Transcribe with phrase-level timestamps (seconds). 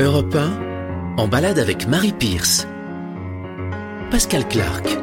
[0.00, 2.66] Europe 1, en balade avec Marie Pierce.
[4.10, 4.98] Pascal Clark.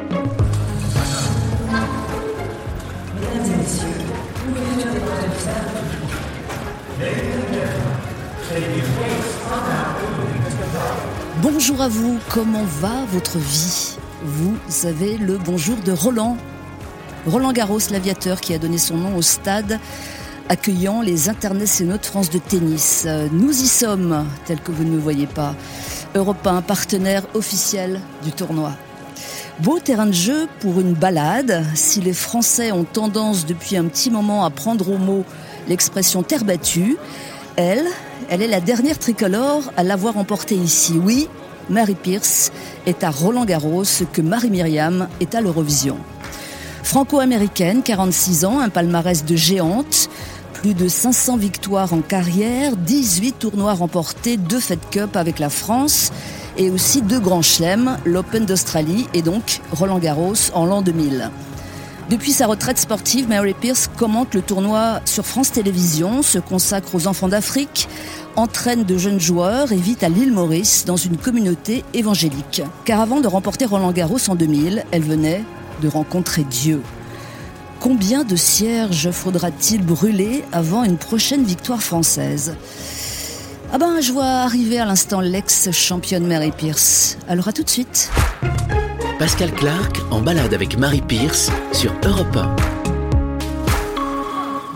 [11.40, 13.96] Bonjour à vous, comment va votre vie?
[14.22, 16.36] Vous avez le bonjour de Roland.
[17.26, 19.80] Roland Garros, l'aviateur qui a donné son nom au stade
[20.52, 23.08] accueillant les internationaux de France de tennis.
[23.32, 25.54] Nous y sommes, tel que vous ne me voyez pas.
[26.14, 28.72] Europe 1, partenaire officiel du tournoi.
[29.60, 31.64] Beau terrain de jeu pour une balade.
[31.74, 35.24] Si les Français ont tendance depuis un petit moment à prendre au mot
[35.68, 36.98] l'expression terre battue,
[37.56, 37.86] elle,
[38.28, 41.00] elle est la dernière tricolore à l'avoir emporté ici.
[41.02, 41.28] Oui,
[41.70, 42.52] Marie Pierce
[42.84, 45.96] est à Roland Garros que Marie Myriam est à l'Eurovision.
[46.82, 50.10] Franco-américaine, 46 ans, un palmarès de géante,
[50.62, 56.12] plus de 500 victoires en carrière, 18 tournois remportés, deux Fed Cup avec la France
[56.56, 61.30] et aussi deux grands chelems, l'Open d'Australie et donc Roland Garros en l'an 2000.
[62.10, 67.08] Depuis sa retraite sportive, Mary Pierce commente le tournoi sur France Télévisions, se consacre aux
[67.08, 67.88] enfants d'Afrique,
[68.36, 72.62] entraîne de jeunes joueurs et vit à l'île Maurice dans une communauté évangélique.
[72.84, 75.42] Car avant de remporter Roland Garros en 2000, elle venait
[75.82, 76.82] de rencontrer Dieu.
[77.82, 82.54] Combien de cierges faudra-t-il brûler avant une prochaine victoire française
[83.72, 87.18] Ah ben, je vois arriver à l'instant l'ex-championne Mary Pierce.
[87.26, 88.08] Alors à tout de suite.
[89.18, 92.56] Pascal Clark en balade avec Marie Pierce sur Europe 1.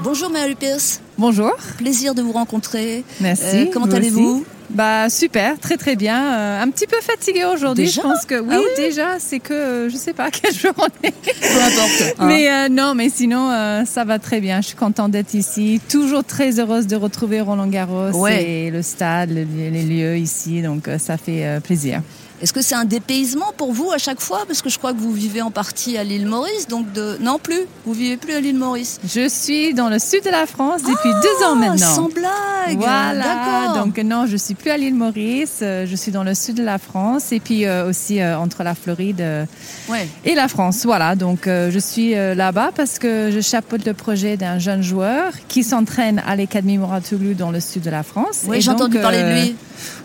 [0.02, 1.00] Bonjour Mary Pierce.
[1.18, 1.52] Bonjour.
[1.78, 3.04] Plaisir de vous rencontrer.
[3.20, 3.44] Merci.
[3.56, 6.20] Euh, comment allez-vous bah super, très très bien.
[6.34, 7.86] Euh, un petit peu fatigué aujourd'hui.
[7.86, 10.72] Je pense que oui, Ah oui déjà, c'est que euh, je sais pas quel jour
[10.76, 11.12] on est.
[11.12, 12.14] Peu importe.
[12.18, 12.26] hein.
[12.26, 13.48] Mais euh, non, mais sinon
[13.86, 14.60] ça va très bien.
[14.60, 15.80] Je suis contente d'être ici.
[15.88, 18.42] Toujours très heureuse de retrouver Roland Garros Ouais.
[18.44, 20.62] et le stade, le- les lieux ici.
[20.62, 22.02] Donc ça fait plaisir.
[22.42, 24.44] Est-ce que c'est un dépaysement pour vous à chaque fois?
[24.46, 27.16] Parce que je crois que vous vivez en partie à l'île Maurice, donc de...
[27.20, 29.00] Non plus, vous vivez plus à l'île Maurice.
[29.08, 31.94] Je suis dans le sud de la France depuis deux ans Ah, maintenant.
[31.94, 36.24] Sans blague Voilà, donc non, je suis plus à l'île Maurice, euh, je suis dans
[36.24, 39.44] le sud de la France et puis euh, aussi euh, entre la Floride euh,
[39.88, 40.06] Ouais.
[40.24, 40.82] et la France.
[40.84, 45.62] Voilà, donc je suis là-bas parce que je chapeaute le projet d'un jeune joueur qui
[45.62, 48.42] s'entraîne à l'Académie Moratoglou dans le sud de la France.
[48.48, 49.56] Oui, j'ai entendu parler de lui.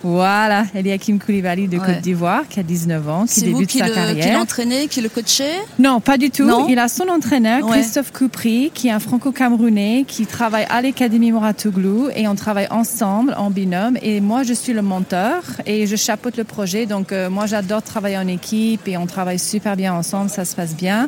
[0.03, 1.85] Voilà, Eliakim Koulibaly de Ouais.
[1.85, 4.37] Côte d'Ivoire qui a 19 ans, qui C'est vous débute qui sa le- qui carrière.
[4.39, 5.51] l'entraînez, qui le coachez?
[5.79, 6.43] Non, pas du tout.
[6.45, 7.79] Non Il a son entraîneur, Ouais.
[7.79, 13.35] Christophe Coupry, qui est un franco-camerounais, qui travaille à l'Académie Moratoglou et on travaille ensemble
[13.37, 13.97] en binôme.
[14.01, 16.85] Et moi, je suis le mentor et je chapeaute le projet.
[16.85, 20.55] Donc, euh, moi, j'adore travailler en équipe et on travaille super bien ensemble, ça se
[20.55, 21.07] passe bien.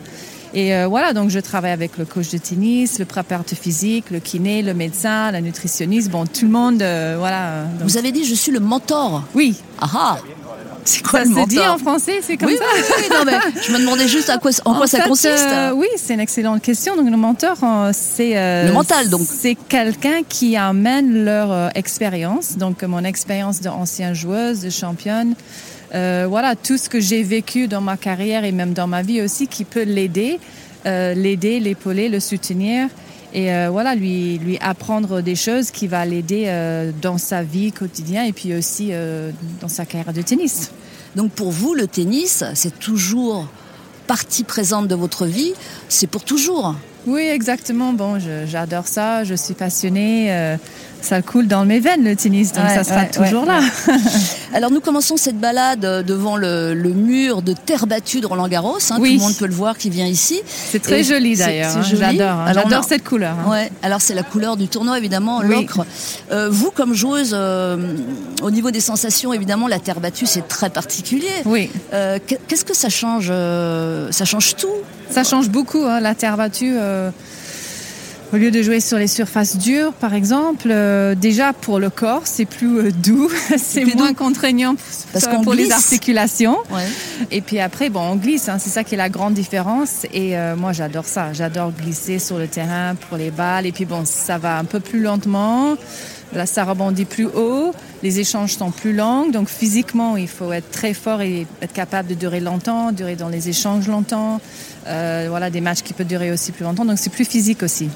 [0.53, 4.19] Et euh, voilà, donc je travaille avec le coach de tennis, le préparateur physique, le
[4.19, 7.63] kiné, le médecin, la nutritionniste, bon, tout le monde, euh, voilà.
[7.79, 9.23] Donc- Vous avez dit je suis le mentor.
[9.33, 10.17] Oui, Ah ah
[10.85, 12.65] C'est quoi ça le se mentor dit en français, c'est comme oui, ça.
[12.97, 15.27] oui, non, mais je me demandais juste à quoi, en, quoi ça consiste.
[15.51, 16.95] euh, oui, c'est une excellente question.
[16.97, 19.21] Donc le mentor, euh, c'est euh, Le mental, donc.
[19.27, 22.57] C'est quelqu'un qui amène leur euh, expérience.
[22.57, 25.33] Donc mon expérience d'ancienne joueuse, de championne.
[25.93, 29.21] Euh, voilà, tout ce que j'ai vécu dans ma carrière et même dans ma vie
[29.21, 30.39] aussi, qui peut l'aider,
[30.85, 32.89] euh, l'aider, l'épauler, le soutenir.
[33.33, 36.51] Et euh, voilà, lui, lui apprendre des choses qui va l'aider
[37.01, 38.91] dans sa vie quotidienne et puis aussi
[39.59, 40.71] dans sa carrière de tennis.
[41.15, 43.47] Donc pour vous, le tennis, c'est toujours
[44.07, 45.53] partie présente de votre vie.
[45.89, 46.75] C'est pour toujours.
[47.05, 47.93] Oui, exactement.
[47.93, 48.17] Bon,
[48.47, 49.23] j'adore ça.
[49.23, 50.31] Je suis passionnée.
[50.31, 50.57] euh,
[51.03, 53.59] ça coule dans mes veines le tennis, donc Ouais, ça sera ouais, toujours ouais, là.
[54.53, 58.47] Alors nous commençons cette balade euh, devant le, le mur de terre battue de Roland
[58.47, 58.77] Garros.
[58.89, 59.13] hein, Oui.
[59.15, 60.41] Tout le monde peut le voir qui vient ici.
[60.45, 61.75] C'est très Et joli d'ailleurs.
[61.77, 61.81] hein.
[61.83, 62.29] J'adore.
[62.39, 62.53] hein.
[62.53, 63.35] J'adore cette couleur.
[63.47, 63.69] Ouais.
[63.81, 65.49] Alors c'est la couleur du tournoi évidemment, Oui.
[65.49, 65.85] l'ocre.
[66.31, 67.77] Euh, vous comme joueuse, euh,
[68.41, 71.27] au niveau des sensations évidemment, la terre battue c'est très particulier.
[71.45, 73.27] Oui, Euh, qu'est- Qu'est-ce que ça change
[74.11, 74.67] Ça change tout?
[75.09, 76.75] ça change beaucoup la terre battue.
[78.33, 82.23] Au lieu de jouer sur les surfaces dures, par exemple, euh, déjà pour le corps,
[82.25, 84.15] c'est plus euh, doux, c'est moins doux.
[84.15, 84.75] contraignant
[85.11, 86.57] Parce pour, les articulations.
[86.71, 86.87] Ouais.
[87.29, 90.07] Et puis après, bon, on glisse, hein, c'est ça qui est la grande différence.
[90.11, 91.31] Et euh, moi, j'adore ça.
[91.31, 93.67] J'adore glisser sur le terrain pour les balles.
[93.67, 95.77] Et puis bon, ça va un peu plus lentement.
[96.35, 97.73] Là, ça rebondit plus haut.
[98.01, 99.29] Les échanges sont plus longs.
[99.29, 103.29] Donc physiquement, il faut être très fort et être capable de durer longtemps, durer dans
[103.29, 104.41] les échanges longtemps.
[104.87, 106.85] Euh, voilà, des matchs qui peuvent durer aussi plus longtemps.
[106.85, 107.89] Donc c'est plus physique aussi.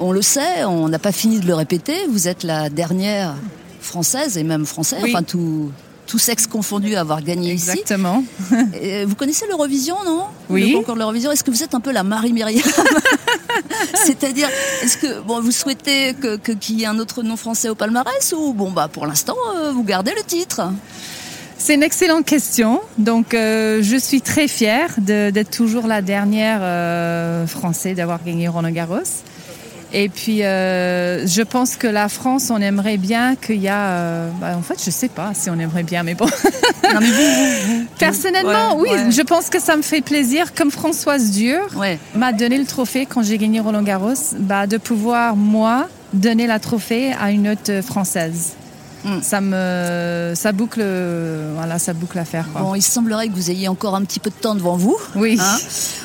[0.00, 1.94] On le sait, on n'a pas fini de le répéter.
[2.10, 3.34] Vous êtes la dernière
[3.80, 5.10] française et même française, Oui.
[5.14, 5.70] enfin tout,
[6.06, 7.70] tout sexe confondu à avoir gagné ici.
[7.70, 8.24] Exactement.
[9.06, 10.24] Vous connaissez l'Eurovision, non?
[10.48, 10.70] Oui.
[10.72, 11.30] Le concours de l'Eurovision.
[11.32, 12.62] Est-ce que vous êtes un peu la Marie Myriam?
[13.94, 14.48] C'est-à-dire,
[14.82, 18.34] est-ce que bon, vous souhaitez que qu'il y ait un autre nom français au palmarès
[18.36, 20.62] ou bon bah pour l'instant euh, vous gardez le titre?
[21.60, 22.80] C'est une excellente question.
[22.98, 28.70] Donc, euh, je suis très fière d'être toujours la dernière euh, française d'avoir gagné Roland
[28.70, 29.02] Garros.
[29.92, 33.88] Et puis, euh, je pense que la France, on aimerait bien qu'il y a.
[33.88, 36.26] Euh, bah, en fait, je sais pas si on aimerait bien, mais bon.
[36.94, 41.60] Non, mais vous, Personnellement, oui, je pense que ça me fait plaisir, comme Françoise Dur
[42.14, 46.58] m'a donné le trophée quand j'ai gagné Roland Garros, bah, de pouvoir, moi, donner la
[46.58, 48.54] trophée à une autre française.
[49.04, 49.22] Mm.
[49.22, 50.82] Ça me, ça boucle,
[51.54, 52.46] voilà, ça boucle l'affaire.
[52.58, 54.96] Bon, il semblerait que vous ayez encore un petit peu de temps devant vous.
[55.14, 55.38] Oui.
[55.40, 55.58] Hein.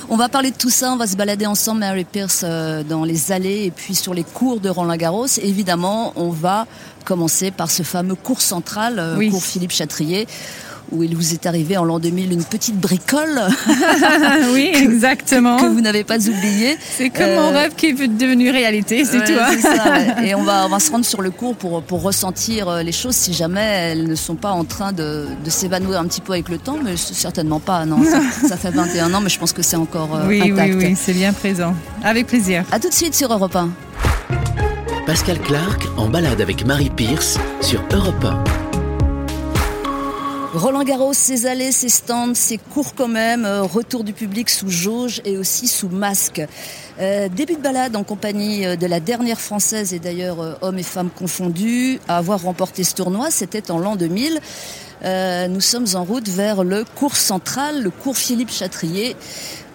[0.10, 0.92] on va parler de tout ça.
[0.92, 4.24] On va se balader ensemble, Mary Pierce, euh, dans les allées et puis sur les
[4.24, 5.28] cours de Roland Garros.
[5.42, 6.68] Évidemment, on va
[7.06, 10.28] commencer par ce fameux cours central, euh, cours Philippe Chatrier
[10.92, 13.42] où il vous est arrivé en l'an 2000 une petite bricole.
[14.54, 15.58] oui, exactement.
[15.58, 16.78] Que, vous n'avez pas oublié.
[16.80, 19.40] C'est comme mon euh, rêve qui est devenu réalité, c'est tout.
[19.40, 20.22] Hein.
[20.24, 22.92] Et on va, on va se rendre sur le cours pour, pour ressentir euh, les
[22.92, 26.34] choses si jamais elles ne sont pas en train de, de s'évanouir un petit peu
[26.34, 27.86] avec le temps, mais certainement pas.
[27.86, 30.76] Non, ça, fait 21 ans, mais je pense que c'est encore euh, oui, intact.
[30.76, 31.74] Oui, oui, c'est bien présent.
[32.04, 32.64] Avec plaisir.
[32.72, 33.70] À tout de suite sur Europe 1.
[35.06, 38.63] Pascal Clark en balade avec Marie Pierce sur Europe 1.
[40.54, 44.70] Roland Garros, ses allées, ses stands, ses cours quand même, euh, retour du public sous
[44.70, 46.44] jauge et aussi sous masque.
[47.00, 50.84] Euh, début de balade en compagnie euh, de la dernière française et d'ailleurs hommes et
[50.84, 54.40] femmes confondus à avoir remporté ce tournoi, c'était en l'an 2000.
[55.50, 59.16] nous sommes en route vers le cours central, le cours Philippe Chatrier,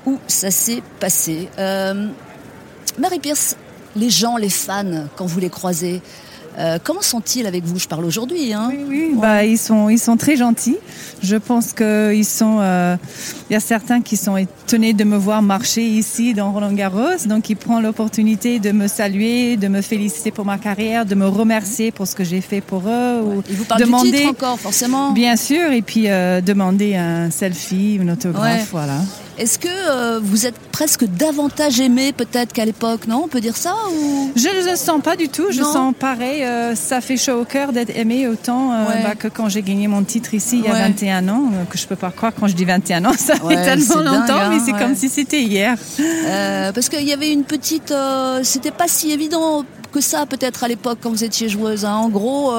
[0.06, 1.48] où ça s'est passé.
[1.56, 3.56] Marie Pierce,
[3.96, 6.02] les gens, les fans, quand vous les croisez,
[6.58, 7.78] euh, comment sont-ils avec vous?
[7.78, 8.52] Je parle aujourd'hui.
[8.52, 8.70] Hein.
[8.72, 9.10] Oui, oui.
[9.14, 10.76] Bah, ils, sont, ils sont très gentils.
[11.22, 12.58] Je pense qu'ils sont.
[12.60, 12.96] Euh,
[13.48, 17.26] il y a certains qui sont étonnés de me voir marcher ici dans Roland Garros.
[17.26, 21.26] Donc, ils prennent l'opportunité de me saluer, de me féliciter pour ma carrière, de me
[21.26, 23.20] remercier pour ce que j'ai fait pour eux.
[23.22, 25.12] Ou ils vous parlent demander, du titre encore, forcément.
[25.12, 25.70] Bien sûr.
[25.72, 28.68] Et puis, euh, demander un selfie, une autographe.
[28.72, 29.00] Voilà.
[29.38, 33.22] Est-ce que euh, vous êtes presque davantage aimé peut-être qu'à l'époque, non?
[33.24, 34.32] On peut dire ça ou...
[34.34, 35.46] Je ne le sens pas du tout.
[35.52, 36.42] Je sens pareil.
[36.42, 39.86] Euh, ça fait chaud au cœur d'être aimé autant euh, bah, que quand j'ai gagné
[39.86, 42.54] mon titre ici il y a 21 ans, que je peux pas croire quand je
[42.54, 45.76] dis 21 ans, ça fait tellement longtemps, mais hein, c'est comme si c'était hier.
[46.74, 47.94] parce qu'il y avait une petite...
[48.42, 51.84] c'était pas si évident que ça peut-être à l'époque quand vous étiez joueuse.
[51.84, 51.94] Hein.
[51.94, 52.52] En gros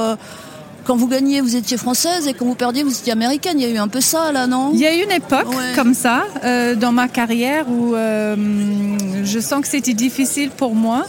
[0.85, 3.59] quand vous gagniez, vous étiez française et quand vous perdiez, vous étiez américaine.
[3.59, 4.71] Il y a eu un peu ça, là, non?
[4.73, 8.35] Il y a eu une époque comme ça euh, dans ma carrière où euh,
[9.23, 11.05] je sens que c'était difficile pour moi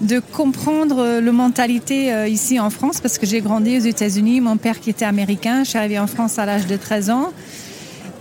[0.00, 4.40] de comprendre la mentalité euh, ici en France parce que j'ai grandi aux États-Unis.
[4.40, 7.32] Mon père qui était américain, je suis arrivée en France à l'âge de 13 ans.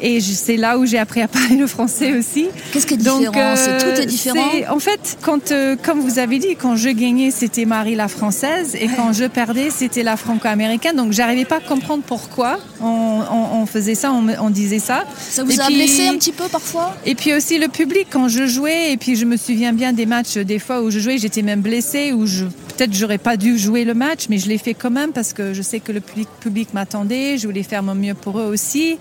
[0.01, 2.47] Et c'est là où j'ai appris à parler le français aussi.
[2.71, 3.21] Qu'est-ce qui est différent?
[3.21, 4.49] Donc, euh, Tout est différent?
[4.69, 8.75] En fait, quand, euh, comme vous avez dit, quand je gagnais, c'était Marie la française.
[8.75, 10.95] Et quand je perdais, c'était la franco-américaine.
[10.95, 15.05] Donc, j'arrivais pas à comprendre pourquoi on, faisait ça, on, disait ça.
[15.17, 16.95] Ça vous a blessé un petit peu parfois?
[17.05, 20.05] Et puis aussi le public, quand je jouais, et puis je me souviens bien des
[20.05, 23.57] matchs, des fois où je jouais, j'étais même blessée, où je peut-être j'aurais pas dû
[23.57, 26.01] jouer le match, mais je l'ai fait quand même parce que je sais que le
[26.01, 28.97] public, public m'attendait, je voulais faire mon mieux pour eux aussi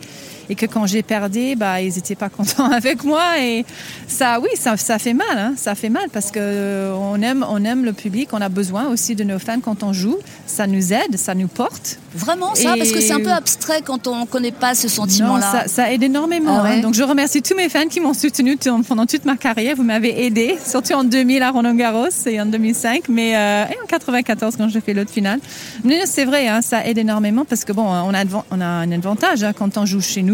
[0.50, 3.41] et que quand j'ai perdu, bah, ils n'étaient pas contents avec moi.
[3.41, 3.64] Et
[4.06, 5.26] ça, oui, ça, ça fait mal.
[5.37, 5.55] Hein.
[5.56, 8.31] Ça fait mal parce que euh, aime, on aime le public.
[8.32, 10.19] On a besoin aussi de nos fans quand on joue.
[10.46, 11.98] Ça nous aide, ça nous porte.
[12.15, 12.74] Vraiment ça?
[12.77, 15.51] Parce que c'est un peu abstrait quand on ne connaît pas ce sentiment-là.
[15.51, 16.60] Ça, ça, aide énormément.
[16.63, 16.81] Ah hein.
[16.81, 19.77] Donc je remercie tous mes fans qui m'ont soutenu pendant toute ma carrière.
[19.77, 23.77] Vous m'avez aidé, surtout en 2000 à Roland Garros et en 2005, mais euh, et
[23.82, 25.41] en 94 quand j'ai fait l'autre finale.
[25.82, 28.93] Mais c'est vrai, hein, ça aide énormément parce que bon, on a, on a un
[28.93, 30.33] avantage quand on joue chez nous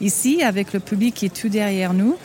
[0.00, 2.16] ici, avec le public qui est tout derrière nous.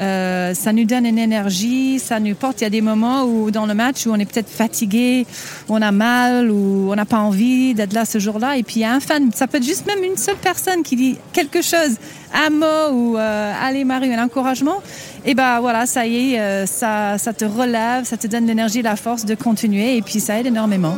[0.00, 2.60] Euh, ça nous donne une énergie, ça nous porte.
[2.60, 5.26] Il y a des moments où dans le match où on est peut-être fatigué,
[5.68, 8.56] on a mal, où on n'a pas envie d'être là ce jour-là.
[8.56, 10.82] Et puis il y a un fan, ça peut être juste même une seule personne
[10.82, 11.96] qui dit quelque chose,
[12.34, 14.82] un mot ou euh, allez Marie, un encouragement.
[15.24, 18.82] Et ben voilà, ça y est, euh, ça, ça te relève, ça te donne l'énergie,
[18.82, 19.96] la force de continuer.
[19.96, 20.96] Et puis ça aide énormément.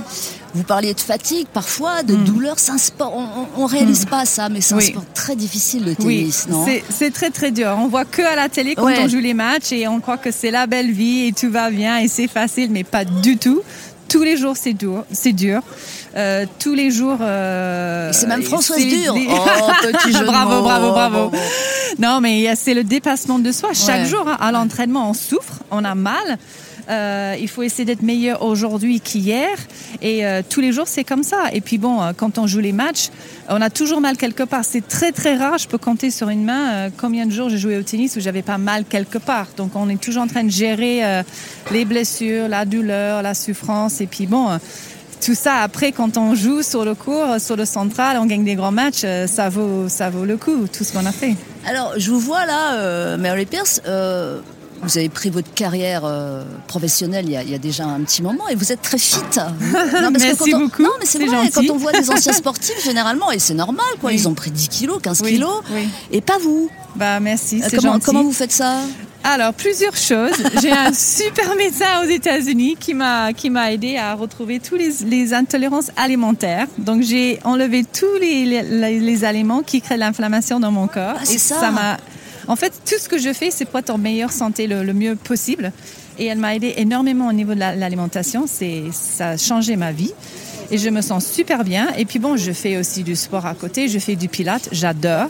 [0.54, 2.24] Vous parliez de fatigue, parfois, de hmm.
[2.24, 2.58] douleur.
[2.58, 3.12] C'est un sport,
[3.56, 4.10] on, ne réalise hmm.
[4.10, 6.66] pas ça, mais c'est un sport très difficile le tennis, non?
[6.88, 7.76] C'est très très dur.
[7.78, 10.30] On voit que à la télé quand on joue les matchs et on croit que
[10.30, 13.62] c'est la belle vie et tout va bien et c'est facile, mais pas du tout.
[14.08, 15.04] Tous les jours, c'est dur.
[15.10, 15.60] C'est dur.
[16.16, 17.18] Euh, tous les jours.
[17.20, 19.14] Euh, c'est même François Dur.
[19.16, 21.32] Oh, petit jeu bravo, bravo, bravo,
[21.98, 23.70] Non, mais c'est le dépassement de soi.
[23.72, 26.38] Chaque jour, hein, à l'entraînement, on souffre, on a mal.
[26.90, 29.56] Euh, il faut essayer d'être meilleur aujourd'hui qu'hier.
[30.02, 31.44] Et euh, tous les jours, c'est comme ça.
[31.52, 33.08] Et puis bon, euh, quand on joue les matchs,
[33.48, 34.64] on a toujours mal quelque part.
[34.64, 35.58] C'est très très rare.
[35.58, 38.42] Je peux compter sur une main combien de jours j'ai joué au tennis où j'avais
[38.42, 39.48] pas mal quelque part.
[39.56, 41.22] Donc on est toujours en train de gérer
[41.70, 44.00] les blessures, la douleur, la souffrance.
[44.00, 44.48] Et puis bon.
[45.24, 48.54] Tout ça, après, quand on joue sur le court, sur le central, on gagne des
[48.56, 51.34] grands matchs, euh, ça vaut, ça vaut le coup, tout ce qu'on a fait.
[51.66, 53.80] Alors, je vous vois là, euh, Mary Pierce.
[53.86, 54.40] euh,
[54.82, 58.00] vous avez pris votre carrière euh, professionnelle il y, a, il y a déjà un
[58.02, 59.16] petit moment et vous êtes très fit.
[59.38, 61.68] Non, parce Merci on, beaucoup, Non, mais c'est vrai, gentil.
[61.68, 64.16] quand on voit des anciens sportifs, généralement, et c'est normal, quoi, Oui.
[64.16, 65.88] ils ont pris 10 kilos, 15 Oui, kilos, oui.
[66.10, 66.68] et pas vous.
[66.96, 68.04] Bah, merci, c'est comment, gentil.
[68.04, 68.74] comment vous faites ça?
[69.26, 70.32] Alors, plusieurs choses.
[70.60, 74.90] J'ai un super médecin aux États-Unis qui m'a qui m'a aidé à retrouver tous les,
[75.06, 76.66] les intolérances alimentaires.
[76.76, 81.16] Donc, j'ai enlevé tous les, les, les aliments qui créent l'inflammation dans mon corps.
[81.18, 81.70] Ah, Et ça.
[81.70, 81.96] m'a.
[82.48, 84.92] En fait, tout ce que je fais, c'est pour être en meilleure santé le, le
[84.92, 85.72] mieux possible.
[86.18, 88.44] Et elle m'a aidé énormément au niveau de la- l'alimentation.
[88.46, 90.12] C'est ça a changé ma vie.
[90.70, 91.88] Et je me sens super bien.
[91.96, 93.88] Et puis bon, je fais aussi du sport à côté.
[93.88, 94.68] Je fais du pilates.
[94.72, 95.28] J'adore.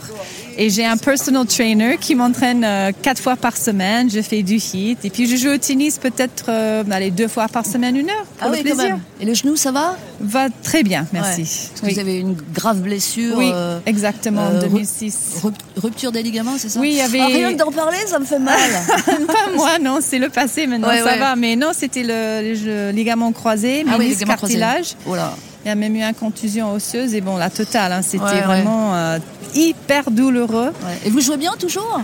[0.57, 4.09] Et j'ai un personal trainer qui m'entraîne euh, quatre fois par semaine.
[4.09, 5.03] Je fais du hit.
[5.03, 8.25] Et puis je joue au tennis peut-être euh, allez, deux fois par semaine, une heure.
[8.37, 8.83] Pour Ah le oui, quand plaisir.
[8.95, 8.99] même.
[9.19, 9.97] Et le genou, ça va?
[10.21, 11.41] Va très bien, merci.
[11.41, 11.47] Ouais.
[11.47, 11.93] Parce que Oui.
[11.93, 13.37] Vous avez une grave blessure.
[13.37, 15.41] Oui, euh, exactement, en euh, 2006.
[15.43, 16.79] rup- Rupture des ligaments, c'est ça?
[16.79, 18.57] Oui, il y avait- Ah, Rien que d'en parler, ça me fait mal.
[19.27, 21.19] Pas moi, non, c'est le passé maintenant, Ouais, ça ouais.
[21.19, 21.35] va.
[21.35, 24.57] Mais non, c'était le, le ligament croisé, ah oui, ligament croisé.
[24.57, 24.95] cartilage.
[25.05, 25.35] Oh là.
[25.65, 27.91] Il y a même eu une contusion osseuse et bon, la totale.
[27.91, 28.41] hein, c'était Ouais, ouais.
[28.41, 29.17] vraiment euh,
[29.55, 30.67] hyper douloureux.
[30.85, 30.99] Ouais.
[31.05, 32.01] Et vous jouez bien toujours?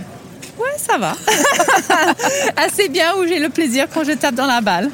[0.60, 1.13] Ouais, ça va.
[2.58, 4.89] Assez bien où j'ai le plaisir quand je tape dans la balle.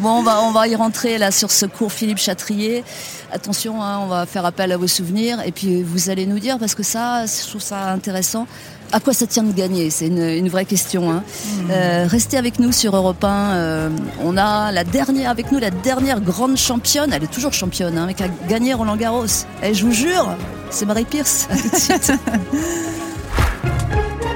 [0.00, 2.84] Bon, on va, on va y rentrer là sur ce cours Philippe Chatrier.
[3.32, 6.58] Attention, hein, on va faire appel à vos souvenirs et puis vous allez nous dire,
[6.58, 8.46] parce que ça, je trouve ça intéressant,
[8.92, 9.90] à quoi ça tient de gagner?
[9.90, 11.10] C'est une, une vraie question.
[11.10, 11.22] Hein.
[11.70, 13.28] Euh, restez avec nous sur Europe 1.
[13.54, 13.88] euh,
[14.22, 18.04] on a la dernière, avec nous la dernière grande championne, elle est toujours championne, hein,
[18.06, 19.26] mais qui a gagné Roland Garros.
[19.62, 20.36] Et je vous jure,
[20.70, 21.46] c'est Marie Pierce.
[21.50, 22.12] À tout de suite.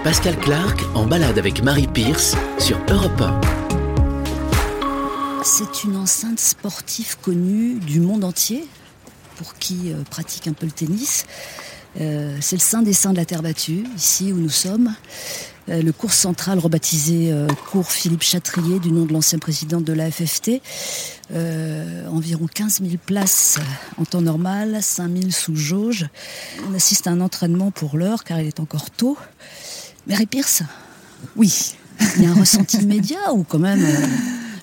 [0.04, 3.40] Pascal Clark en balade avec Marie Pierce sur Europe 1.
[5.42, 8.66] C'est une enceinte sportive connue du monde entier
[9.36, 11.26] pour qui euh, pratique un peu le tennis.
[12.00, 14.94] Euh, c'est le sein des saints de la terre battue, ici où nous sommes.
[15.70, 19.92] Euh, le cours central rebaptisé euh, cours Philippe Chatrier du nom de l'ancien président de
[19.92, 20.60] la FFT.
[22.10, 23.58] Environ 15 000 places
[23.96, 26.06] en temps normal, 5 000 sous jauge.
[26.68, 29.16] On assiste à un entraînement pour l'heure car il est encore tôt.
[30.06, 30.62] Mary Pierce,
[31.36, 31.74] Oui.
[32.16, 33.86] il y a un ressenti immédiat ou quand même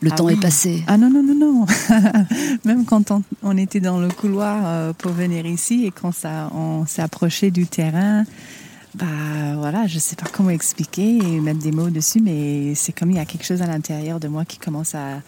[0.02, 0.34] le Ah temps oui.
[0.34, 1.66] est passé Ah non, non, non, non.
[2.66, 6.50] Même quand on, on était dans le couloir euh, pour venir ici et quand ça,
[6.54, 8.24] on s'est approché du terrain,
[8.96, 9.06] bah
[9.58, 13.18] voilà, je sais pas comment expliquer et mettre des mots dessus, mais c'est comme il
[13.18, 15.22] y a quelque chose à l'intérieur de moi qui commence à,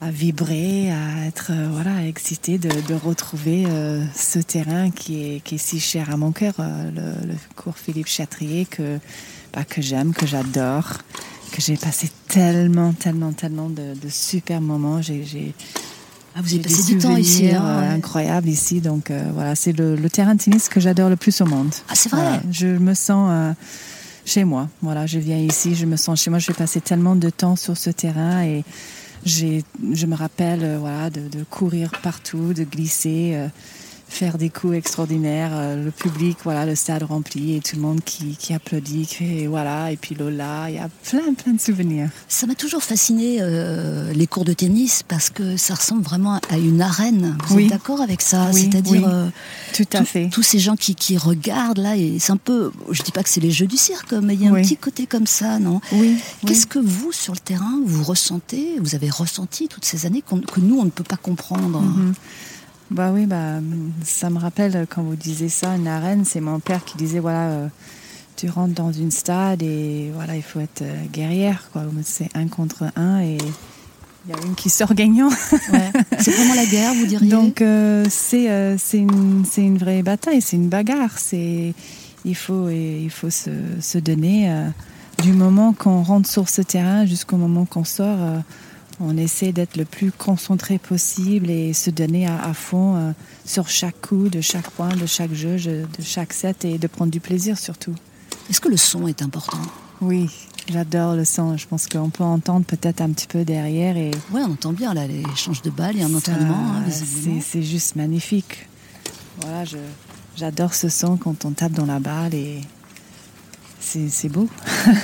[0.00, 5.40] à vibrer, à être euh, voilà excité de, de retrouver euh, ce terrain qui est,
[5.40, 6.90] qui est si cher à mon cœur, euh,
[7.22, 8.98] le, le cours Philippe Chatrier que
[9.52, 10.98] bah, que j'aime, que j'adore,
[11.50, 15.02] que j'ai passé tellement, tellement, tellement de, de super moments.
[15.02, 15.54] J'ai, j'ai,
[16.34, 17.48] Ah, vous j'ai avez passé du temps ici.
[17.50, 17.86] hein, euh, ouais.
[17.88, 18.80] incroyables ici.
[18.80, 21.72] Donc euh, voilà, c'est le, le terrain de tennis que j'adore le plus au monde.
[21.88, 23.52] Ah, c'est vrai Voilà, je me sens euh,
[24.24, 24.68] chez moi.
[24.82, 26.38] Voilà, je viens ici, je me sens chez moi.
[26.38, 28.64] Je vais passer tellement de temps sur ce terrain et
[29.24, 33.32] j'ai, je me rappelle euh, voilà, de, de courir partout, de glisser,
[34.10, 35.52] faire des coups extraordinaires.
[35.54, 39.06] euh, le public, voilà, le stade rempli et tout le monde qui, qui applaudit.
[39.06, 42.10] Fait, voilà, et puis Lola, il y a plein, plein de souvenirs.
[42.28, 46.58] Ça m'a toujours fasciné euh, les cours de tennis parce que ça ressemble vraiment à
[46.58, 47.36] une arène.
[47.46, 47.64] Vous Oui.
[47.64, 48.50] êtes d'accord avec ça?
[48.52, 49.04] Oui, C'est-à-dire oui.
[49.06, 49.28] euh,
[49.74, 50.28] Tout à fait.
[50.30, 53.28] tous ces gens qui, qui regardent là et c'est un peu, je dis pas que
[53.30, 55.80] c'est les jeux du cirque, mais il y a un petit côté comme ça, non?
[55.92, 56.16] Oui.
[56.46, 60.60] Qu'est-ce que vous sur le terrain vous ressentez Vous avez ressenti toutes ces années que
[60.60, 61.80] nous on ne peut pas comprendre?
[61.80, 62.12] Mhm.
[62.90, 63.60] Bah oui, bah,
[64.04, 67.20] ça me rappelle euh, quand vous disiez ça, une arène, c'est mon père qui disait
[67.20, 67.68] voilà, euh,
[68.34, 71.84] tu rentres dans une stade et voilà, il faut être euh, guerrière, quoi.
[72.02, 73.38] C'est un contre un et
[74.26, 75.30] il y a une qui sort gagnant.
[75.72, 75.92] Ouais.
[76.18, 77.30] C'est vraiment la guerre, vous diriez?
[77.30, 81.16] Donc euh, c'est c'est une, une vraie bataille, c'est une bagarre.
[81.16, 81.72] C'est
[82.24, 84.52] il faut et il faut se, se donner
[85.22, 88.18] du moment qu'on rentre sur ce terrain jusqu'au moment qu'on sort.
[89.00, 93.12] On essaie d'être le plus concentré possible et se donner à, à fond euh,
[93.44, 96.86] sur chaque coup, de chaque point, de chaque jeu, je- de chaque set et de
[96.86, 97.94] prendre du plaisir surtout.
[98.50, 99.58] Est-ce que le son est important?
[100.00, 100.28] Oui,
[100.68, 101.56] j'adore le son.
[101.56, 104.92] Je pense qu'on peut entendre peut-être un petit peu derrière et Oui, on entend bien
[104.94, 106.84] là les échanges de balles et un entraînement, hein,
[107.40, 108.66] c'est juste magnifique.
[109.40, 109.64] Voilà,
[110.36, 112.60] j'adore ce son quand on tape dans la balle et
[113.78, 114.48] c'est c'est beau.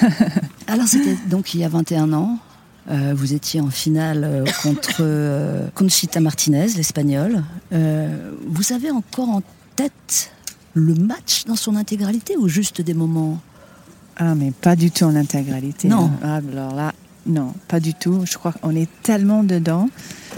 [0.66, 2.38] Alors c'était donc il y a 21 ans.
[2.88, 7.42] Euh, vous étiez en finale euh, contre euh, Conchita Martinez, l'espagnole.
[7.70, 9.42] vous avez encore en
[9.74, 10.30] tête
[10.74, 13.40] le match dans son intégralité ou juste des moments?
[14.16, 15.88] Ah, mais pas du tout en intégralité.
[15.88, 16.10] Non.
[16.22, 16.92] Ah, alors là,
[17.26, 18.22] non, pas du tout.
[18.24, 19.88] Je crois qu'on est tellement dedans,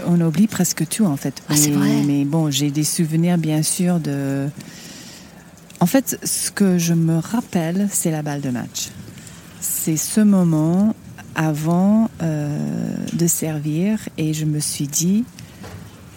[0.07, 1.41] on oublie presque tout en fait.
[1.49, 2.03] Ah, c'est vrai.
[2.05, 4.47] Mais bon, j'ai des souvenirs bien sûr de.
[5.79, 8.89] En fait, ce que je me rappelle, c'est la balle de match.
[9.61, 10.93] C'est ce moment
[11.39, 15.23] avant euh, de servir et je me suis dit,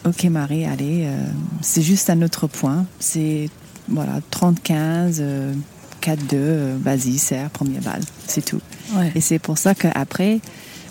[0.04, 1.26] ok Marie, allez, euh,
[1.60, 2.86] c'est juste un autre point.
[2.98, 3.48] C'est
[3.88, 5.54] voilà 30-15, euh,
[6.02, 8.60] 4-2, vas-y, serre, première balle, c'est tout.
[8.96, 9.12] Ouais.
[9.14, 10.40] Et c'est pour ça qu'après,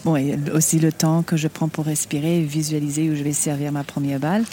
[0.06, 3.74] bon, et aussi le temps que je prends pour respirer, visualiser où je vais servir
[3.74, 4.46] ma première balle.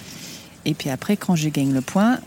[0.64, 2.18] Et puis après, quand je gagne le point,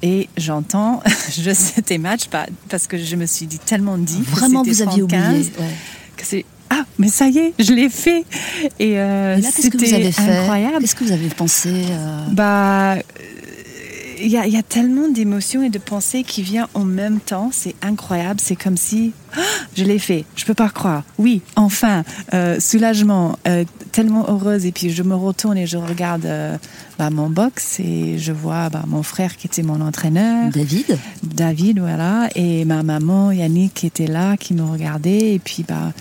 [0.00, 4.22] et j'entends, je c'était match pas parce que je me suis dit tellement dit.
[4.22, 5.52] que Vraiment, c'était vous aviez 30-15, oublié.
[5.58, 5.74] ouais.
[6.16, 8.24] que c'est ah mais ça y est, je l'ai fait.
[8.78, 10.80] Et, euh, Et c'était incroyable.
[10.80, 13.00] Qu'est-ce que vous avez pensé euh, Bah, euh,
[14.22, 17.20] il y, a- il y a tellement d'émotions et de pensées qui viennent en même
[17.20, 17.50] temps.
[17.52, 18.38] C'est incroyable.
[18.42, 19.40] C'est comme si Ah,
[19.76, 20.24] je l'ai fait.
[20.36, 21.04] Je peux pas croire.
[21.18, 22.02] Oui, enfin,
[22.34, 24.66] euh, soulagement, euh, tellement heureuse.
[24.66, 26.58] Et puis je me retourne et je regarde euh,
[26.98, 30.50] bah, mon box et je vois bah, mon frère qui était mon entraîneur.
[30.50, 35.64] David David, voilà, et ma maman Yannick qui était là, qui me regardait, et puis
[35.66, 35.92] bah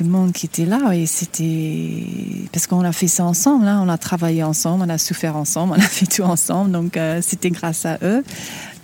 [0.00, 2.06] tout le monde qui était là, et c'était
[2.54, 5.74] parce qu'on a fait ça ensemble, hein, on a travaillé ensemble, on a souffert ensemble,
[5.76, 8.24] on a fait tout ensemble, donc euh, c'était grâce à eux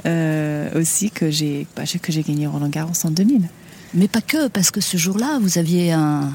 [0.04, 3.48] euh, aussi que j'ai bah, que j'ai gagné Roland Garros en 2000.
[3.94, 6.30] Mais pas que, parce que ce jour-là, vous aviez un,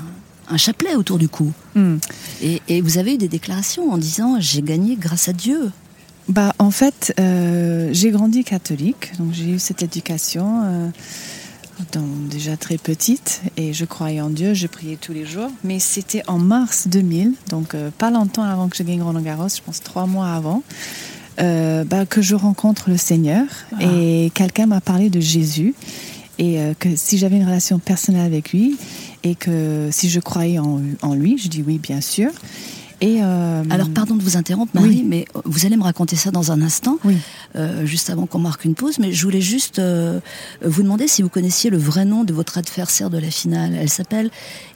[0.49, 1.53] un chapelet autour du cou.
[1.75, 1.97] Hmm.
[2.41, 5.69] Et, et vous avez eu des déclarations en disant J'ai gagné grâce à Dieu.
[6.27, 10.63] Bah, en fait, euh, j'ai grandi catholique, donc j'ai eu cette éducation
[11.91, 15.49] donc déjà très petite et je croyais en Dieu, je priais tous les jours.
[15.63, 19.49] Mais c'était en mars 2000, donc euh, pas longtemps avant que je gagne Roland Garros,
[19.49, 20.63] je pense trois mois avant,
[21.39, 23.77] euh, bah, que je rencontre le Seigneur Ah.
[23.81, 25.73] et quelqu'un m'a parlé de Jésus
[26.39, 28.77] et euh, que si j'avais une relation personnelle avec lui
[29.23, 32.31] et que si je croyais en, en lui, je dis oui, bien sûr.
[33.03, 35.03] Et euh, Alors, pardon de vous interrompre, Marie, Oui.
[35.07, 37.17] mais vous allez me raconter ça dans un instant, Oui.
[37.55, 38.99] euh, juste avant qu'on marque une pause.
[38.99, 40.19] Mais je voulais juste euh,
[40.63, 43.73] vous demander si vous connaissiez le vrai nom de votre adversaire de la finale.
[43.73, 44.29] Elle s'appelle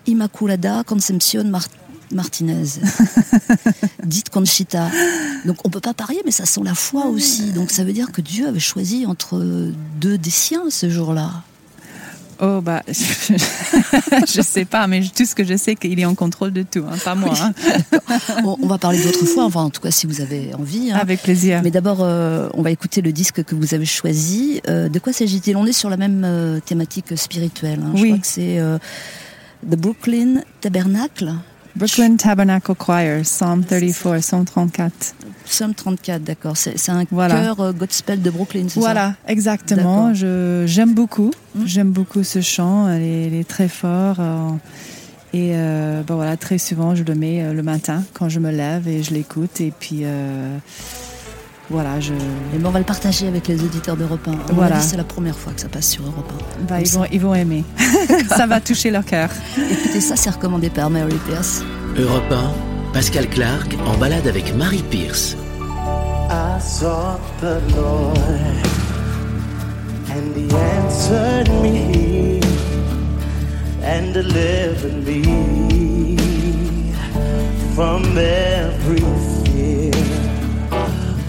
[0.08, 1.68] Immaculada Concepcion Mar-
[2.12, 2.64] Martinez,
[4.04, 4.90] dite Conchita.
[5.46, 7.52] Donc, on peut pas parier, mais ça sent la foi aussi.
[7.52, 9.40] Donc, ça veut dire que Dieu avait choisi entre
[10.02, 11.32] deux des siens ce jour-là.
[12.42, 16.52] Oh bah, je sais pas, mais tout ce que je sais, qu'il est en contrôle
[16.52, 17.34] de tout, hein, pas moi.
[17.40, 17.54] hein.
[18.44, 20.92] On, va parler d'autres fois, enfin, en tout cas, si vous avez envie.
[20.92, 20.98] hein.
[21.02, 21.62] Avec plaisir.
[21.64, 24.62] Mais d'abord, euh, on va écouter le disque que vous avez choisi.
[24.68, 25.56] Euh, de quoi s'agit-il?
[25.56, 27.80] On est sur la même euh, thématique spirituelle.
[27.84, 27.92] hein.
[27.96, 28.10] Je Oui.
[28.10, 28.60] crois que c'est
[29.70, 31.34] The Brooklyn Tabernacle,
[31.76, 35.16] Brooklyn Tabernacle Choir, Psalm 34, 134.
[35.46, 36.58] Psalm 34, d'accord.
[36.58, 37.36] C'est un Voilà.
[37.42, 38.80] chœur euh, gospel de Brooklyn, c'est ça?
[38.80, 40.14] Voilà, exactement.
[40.14, 41.32] J'aime beaucoup.
[41.56, 41.66] Mm.
[41.66, 42.88] J'aime beaucoup ce chant.
[42.94, 44.18] Il est, il est très fort.
[44.20, 44.50] euh,
[45.34, 48.52] et euh, bah voilà, très souvent, je le mets euh, le matin quand je me
[48.52, 49.60] lève et je l'écoute.
[49.60, 50.58] Et puis, euh,
[51.70, 54.32] voilà, je, Et ben, on va le partager avec les auditeurs d'Europe 1.
[54.32, 54.80] À mon Voilà.
[54.80, 56.32] C'est la première fois que ça passe sur Europe
[56.70, 57.66] bah, Comme ils, vont, ils vont aimer.
[58.30, 59.30] Ça va toucher leur cœur.
[59.58, 59.62] 1.
[59.74, 61.64] Écoutez, ça, c'est recommandé par Mary Pierce.
[61.98, 65.36] Europe 1, Pascal Clark en balade avec Marie Pierce.
[66.30, 68.16] I sought the Lord,
[70.10, 72.40] and He answered me
[73.84, 76.16] and delivered me
[77.76, 79.04] from every
[79.44, 79.92] fear.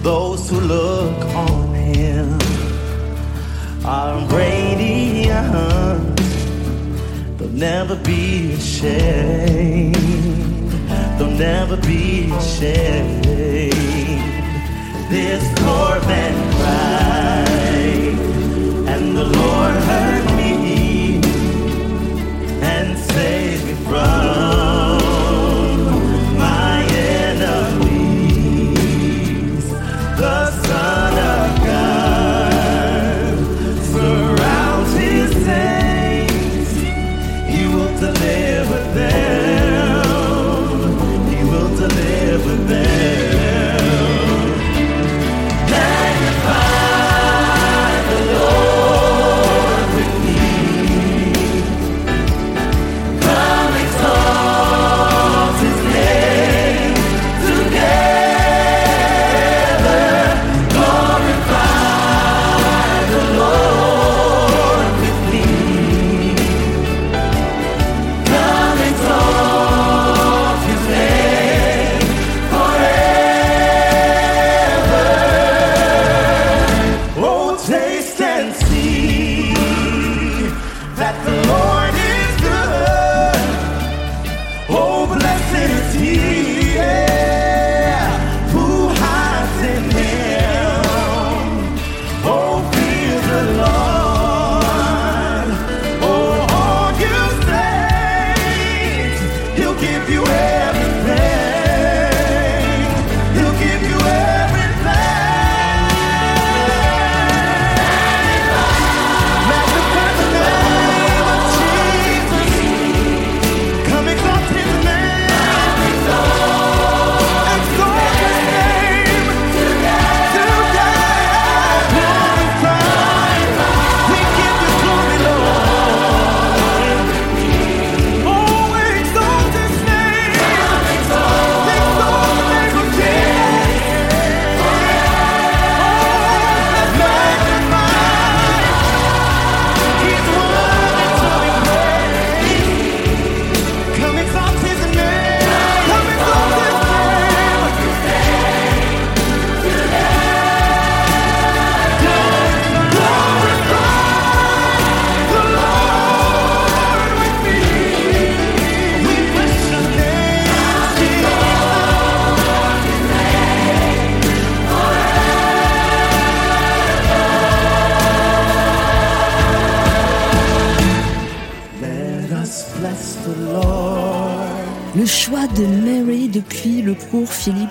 [0.05, 2.39] Those who look on Him
[3.85, 6.17] are radiant;
[7.39, 10.46] they'll never be ashamed.
[11.39, 13.25] Never be ashamed.
[15.11, 17.66] This poor man cried,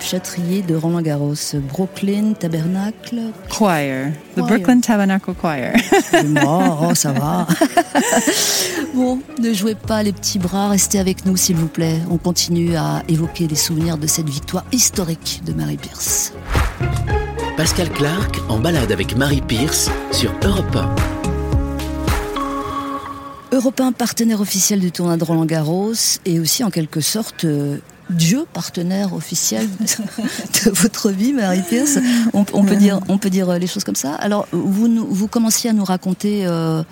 [0.06, 1.56] Chatrier de Roland Garros.
[1.56, 3.32] Brooklyn Tabernacle.
[3.50, 4.12] Choir.
[4.12, 4.48] The Choir.
[4.48, 5.74] Brooklyn Tabernacle Choir.
[6.46, 7.48] Oh, ça va.
[8.94, 12.00] bon, ne jouez pas les petits bras, restez avec nous s'il vous plaît.
[12.12, 16.34] On continue à évoquer les souvenirs de cette victoire historique de Mary Pierce.
[17.58, 20.76] Pascal Clark en balade avec Marie Pierce sur Europe
[23.52, 23.56] 1.
[23.56, 25.94] Europe 1, partenaire officiel du tournoi de Roland Garros
[26.26, 27.78] et aussi en quelque sorte euh,
[28.10, 31.98] Dieu partenaire officiel de votre vie, Marie Pierce.
[32.34, 34.14] On, on peut dire, on peut dire les choses comme ça.
[34.16, 36.84] Alors, vous, nous- vous commenciez à nous raconter euh,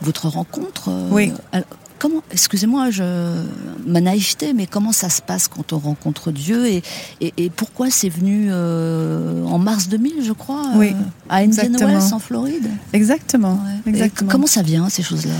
[0.00, 0.88] votre rencontre.
[0.88, 1.32] euh, Oui.
[1.52, 1.66] alors,
[2.00, 3.40] Comment, excusez-moi, je,
[3.86, 6.82] ma naïveté, mais comment ça se passe quand on rencontre Dieu et,
[7.22, 11.62] et, et pourquoi c'est venu euh, en mars 2000, je crois, Oui, euh, à Indian.
[11.78, 12.68] Wells en Floride?
[12.92, 13.54] Exactement.
[13.86, 13.90] Ouais.
[13.90, 14.30] Exactement.
[14.30, 15.32] comment ça vient, ces choses-là?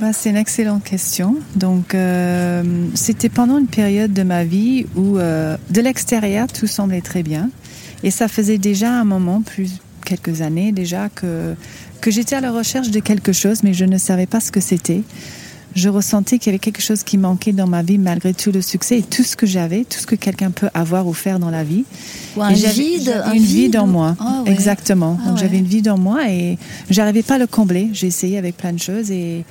[0.00, 1.36] Bah, c'est une excellente question.
[1.56, 2.62] Donc, euh,
[2.94, 7.50] c'était pendant une période de ma vie où, euh, de l'extérieur, tout semblait très bien.
[8.04, 9.72] Et ça faisait déjà un moment, plus
[10.04, 11.54] quelques années déjà, que,
[12.00, 14.60] que j'étais à la recherche de quelque chose, mais je ne savais pas ce que
[14.60, 15.02] c'était.
[15.74, 18.62] Je ressentais qu'il y avait quelque chose qui manquait dans ma vie malgré tout le
[18.62, 21.50] succès et tout ce que j'avais, tout ce que quelqu'un peut avoir ou faire dans
[21.50, 21.84] la vie.
[22.36, 24.16] Ou un Et vide, un une vie vide ou- moi.
[24.18, 24.50] Ah ouais.
[24.52, 25.18] Exactement.
[25.20, 25.42] Ah Donc ouais.
[25.42, 26.58] j'avais une vie dans moi et
[26.90, 27.88] j'arrivais pas à le combler.
[27.92, 29.44] J'ai essayé avec plein de choses et,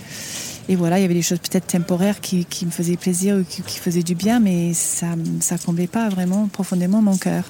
[0.68, 3.44] et voilà, il y avait des choses peut-être temporaires qui, qui me faisaient plaisir ou
[3.48, 5.08] qui, qui faisaient du bien, mais ça
[5.40, 7.44] ça comblait pas vraiment profondément mon cœur.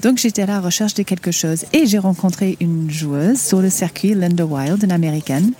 [0.00, 3.68] Donc j'étais à la recherche de quelque chose et j'ai rencontré une joueuse sur le
[3.68, 5.50] circuit, Linda Wild, une américaine.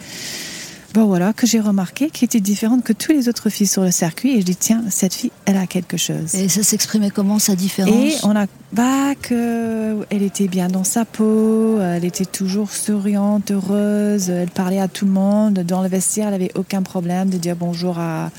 [0.94, 3.90] Bon voilà, que j'ai remarqué qui était différente que toutes les autres filles sur le
[3.90, 6.34] circuit et je dis tiens, cette fille, elle a quelque chose.
[6.34, 10.84] Et ça s'exprimait comment sa différence Et on a bah, que elle était bien dans
[10.84, 15.54] sa peau, elle était toujours souriante, heureuse, elle parlait à tout le monde.
[15.60, 18.30] Dans le vestiaire, elle avait aucun problème de dire bonjour à,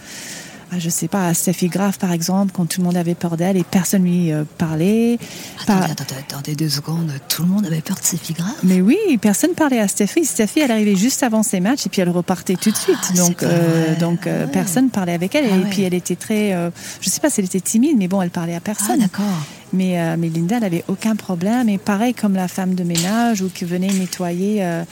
[0.80, 3.58] je sais pas, à Steffi Graf par exemple, quand tout le monde avait peur d'elle
[3.58, 5.18] et personne lui euh, parlait.
[5.62, 7.12] Attendez, attendez, attendez deux secondes.
[7.30, 8.52] Tout le monde avait peur de filles graves.
[8.64, 10.26] mais oui, personne parlait à Steffi.
[10.26, 12.98] Steffi, elle arrivait juste avant ses matchs et puis elle repartait tout de suite.
[13.10, 14.52] Ah, donc, c'est pas euh, donc euh, Ah ouais.
[14.52, 15.46] personne parlait avec elle.
[15.52, 15.70] Ah et ouais.
[15.70, 16.70] puis elle était très, euh,
[17.02, 19.00] je sais pas si elle était timide, mais bon, elle parlait à Ah, personne.
[19.00, 19.26] d'accord.
[19.74, 21.68] Mais, euh, mais Linda, elle avait aucun problème.
[21.68, 24.84] Et pareil comme la femme de ménage ou qui venait nettoyer euh,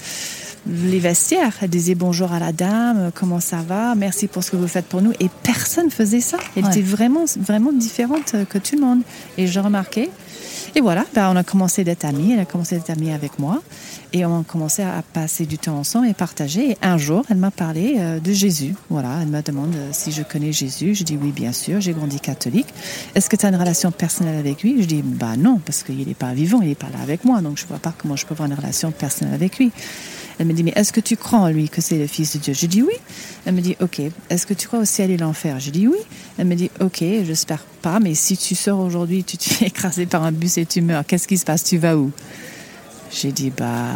[0.67, 1.54] les vestiaires.
[1.62, 4.86] Elle disait bonjour à la dame, comment ça va, merci pour ce que vous faites
[4.86, 5.13] pour nous.
[5.19, 6.38] Et personne faisait ça.
[6.56, 6.71] Elle Ouais.
[6.71, 9.02] était vraiment, vraiment différente euh, que tout le monde.
[9.38, 10.10] Et je remarquais.
[10.76, 12.32] Et voilà, ben, on a commencé d'être amis.
[12.34, 13.62] Elle a commencé d'être amie avec moi.
[14.13, 16.71] Et on a commencé à passer du temps ensemble et partager.
[16.71, 18.74] Et un jour, elle m'a parlé euh, de Jésus.
[18.89, 20.95] Voilà, elle me demande euh, si je connais Jésus.
[20.95, 21.82] Je dis oui, bien sûr.
[21.82, 22.67] J'ai grandi catholique.
[23.15, 24.82] Est-ce que tu as une relation personnelle avec lui?
[24.82, 27.41] Je dis bah non, parce qu'il n'est pas vivant, il n'est pas là avec moi.
[27.41, 29.71] Donc je ne vois pas comment je peux avoir une relation personnelle avec lui.
[30.39, 32.39] Elle me dit mais est-ce que tu crois en lui que c'est le Fils de
[32.39, 32.54] Dieu?
[32.54, 32.94] Je dis oui.
[33.46, 34.02] Elle me dit ok.
[34.30, 35.60] Est-ce que tu crois au ciel et l'enfer?
[35.60, 36.00] Je dis oui.
[36.38, 37.00] Elle me dit ok.
[37.00, 40.65] J'espère pas, mais si tu sors aujourd'hui, tu te fais écraser par un bus et
[40.65, 41.63] tu meurs, qu'est-ce qui se passe?
[41.63, 42.12] Tu vas où?
[43.13, 43.89] J'ai dit, bah,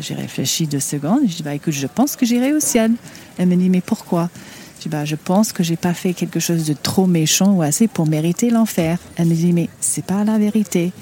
[0.00, 1.20] j'ai réfléchi deux secondes.
[1.22, 2.92] J'ai dit, bah, écoute, je pense que j'irai au ciel.
[3.38, 4.28] Elle me dit, mais pourquoi?
[4.76, 7.62] Je dis, bah, je pense que j'ai pas fait quelque chose de trop méchant ou
[7.62, 8.98] assez pour mériter l'enfer.
[9.16, 10.92] Elle me dit, mais c'est pas la vérité.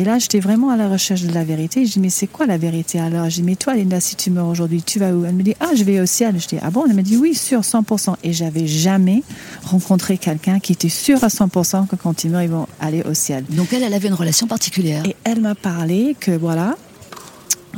[0.00, 1.84] Et là, j'étais vraiment à la recherche de la vérité.
[1.84, 3.28] Je dis, mais c'est quoi la vérité alors?
[3.28, 5.24] Je dis, mais toi, Linda, si tu meurs aujourd'hui, tu vas où?
[5.24, 6.40] Elle me dit, ah, je vais au ciel.
[6.40, 6.84] Je dis, ah bon?
[6.88, 8.14] Elle me dit, oui, sûr, 100%.
[8.22, 9.24] Et j'avais jamais
[9.64, 13.14] rencontré quelqu'un qui était sûr à 100% que quand ils meurent, ils vont aller au
[13.14, 13.44] ciel.
[13.50, 15.02] Donc elle, elle avait une relation particulière.
[15.04, 16.76] Et elle m'a parlé que voilà,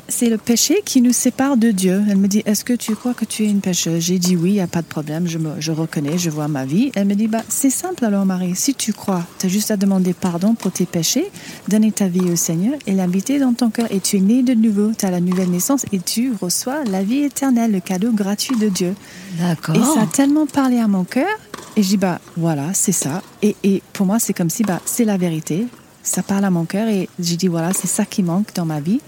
[0.08, 2.02] c'est le péché qui nous sépare de Dieu.
[2.08, 4.50] Elle me dit, est-ce que tu crois que tu es une pécheuse J'ai dit oui,
[4.50, 6.90] il n'y a pas de problème, je, me, je reconnais, je vois ma vie.
[6.94, 9.76] Elle me dit, bah, c'est simple alors Marie, si tu crois, tu as juste à
[9.76, 11.30] demander pardon pour tes péchés,
[11.68, 13.86] donner ta vie au Seigneur et l'inviter dans ton cœur.
[13.90, 17.02] Et tu es né de nouveau, tu as la nouvelle naissance et tu reçois la
[17.02, 18.94] vie éternelle, le cadeau gratuit de Dieu.
[19.38, 19.76] D'accord.
[19.76, 21.28] Et ça a tellement parlé à mon cœur.
[21.76, 23.22] Et je dis, bah voilà, c'est ça.
[23.42, 25.66] Et, et pour moi, c'est comme si, bah, c'est la vérité.
[26.02, 26.88] Ça parle à mon cœur.
[26.88, 29.00] Et j'ai dit, voilà, c'est ça qui manque dans ma vie.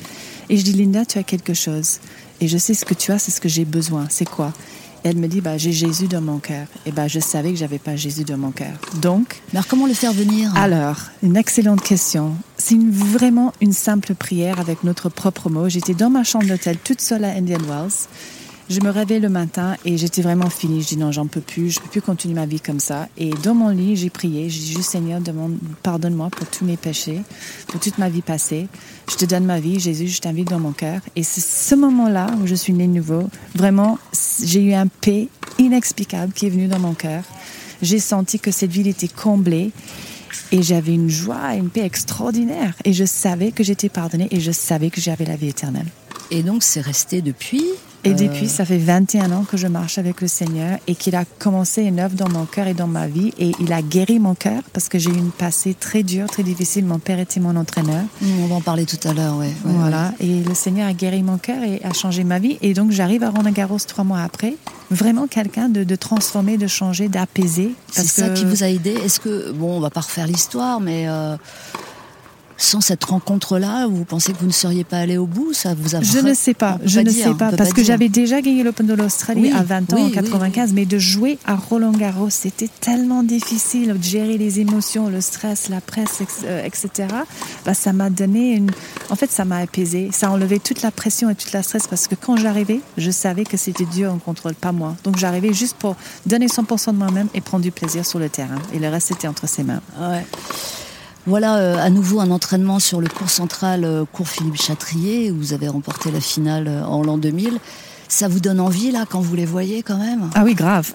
[0.52, 1.98] Et je dis, Linda, tu as quelque chose.
[2.40, 4.06] Et je sais ce que tu as, c'est ce que j'ai besoin.
[4.10, 4.52] C'est quoi?
[5.04, 6.66] Et elle me dit, bah, j'ai Jésus dans mon cœur.
[6.86, 8.74] Et bah, je savais que j'avais pas Jésus dans mon cœur.
[9.00, 10.54] Donc, alors comment le faire venir?
[10.54, 12.34] alors, une excellente question.
[12.58, 15.68] C'est une- vraiment une simple prière avec notre propre mot.
[15.68, 18.06] J'étais dans ma chambre d'hôtel toute seule à Indian Wells.
[18.72, 20.80] Je me réveille le matin et j'étais vraiment finie.
[20.80, 23.06] Je dis non, j'en peux plus, je peux plus continuer ma vie comme ça.
[23.18, 24.48] Et dans mon lit, j'ai prié.
[24.48, 27.20] J'ai dit juste Seigneur, demande, pardonne-moi pour tous mes péchés,
[27.66, 28.68] pour toute ma vie passée.
[29.10, 31.02] Je te donne ma vie, Jésus, je t'invite dans mon cœur.
[31.16, 33.28] Et c'est ce moment-là où je suis née de nouveau.
[33.54, 33.98] Vraiment,
[34.42, 37.24] j'ai eu un paix inexplicable qui est venu dans mon cœur.
[37.82, 39.70] J'ai senti que cette ville était comblée.
[40.50, 42.72] Et j'avais une joie une paix extraordinaire.
[42.86, 45.88] Et je savais que j'étais pardonnée et je savais que j'avais la vie éternelle.
[46.30, 47.66] Et donc c'est resté depuis
[48.04, 51.14] Et Euh, depuis, ça fait 21 ans que je marche avec le Seigneur et qu'il
[51.14, 53.32] a commencé une œuvre dans mon cœur et dans ma vie.
[53.38, 56.42] Et il a guéri mon cœur parce que j'ai eu une passé très dure, très
[56.42, 56.84] difficile.
[56.84, 58.02] Mon père était mon entraîneur.
[58.42, 59.46] On va en parler tout à l'heure, ouais.
[59.46, 60.12] ouais, voilà.
[60.20, 62.58] Et le Seigneur a guéri mon cœur et a changé ma vie.
[62.60, 64.56] Et donc, j'arrive à Roland Garros trois mois après.
[64.90, 67.70] Vraiment quelqu'un de, de transformé, de changer, d'apaiser.
[67.90, 68.90] C'est ça qui vous a aidé.
[68.90, 71.36] Est-ce que, bon, on va pas refaire l'histoire, mais euh,
[72.62, 75.96] sans cette rencontre-là, vous pensez que vous ne seriez pas allé au bout Ça vous
[75.96, 78.08] a Je ne sais pas, je pas ne dire, sais pas, parce pas que j'avais
[78.08, 80.98] déjà gagné l'Open de l'Australie Oui, à 20 ans, oui, en oui, 95, mais de
[80.98, 86.22] jouer à Roland Garros, c'était tellement difficile de gérer les émotions, le stress, la presse,
[86.44, 87.08] euh, etc.
[87.64, 88.70] Bah, ça m'a donné une...
[89.10, 91.88] En fait, ça m'a apaisé, ça a enlevé toute la pression et toute la stress,
[91.88, 94.96] parce que quand j'arrivais, je savais que c'était Dieu en contrôle, pas moi.
[95.02, 95.96] Donc j'arrivais juste pour
[96.26, 98.58] donner 100% de moi-même et prendre du plaisir sur le terrain.
[98.72, 99.80] Et le reste, c'était entre ses mains.
[100.00, 100.24] Ouais.
[101.26, 105.36] Voilà euh, à nouveau un entraînement sur le cours central, euh, cours Philippe Chatrier, où
[105.36, 107.58] vous avez remporté la finale euh, en l'an 2000.
[108.08, 110.28] Ça vous donne envie, là, quand vous les voyez, quand même?
[110.34, 110.92] Ah oui, grave.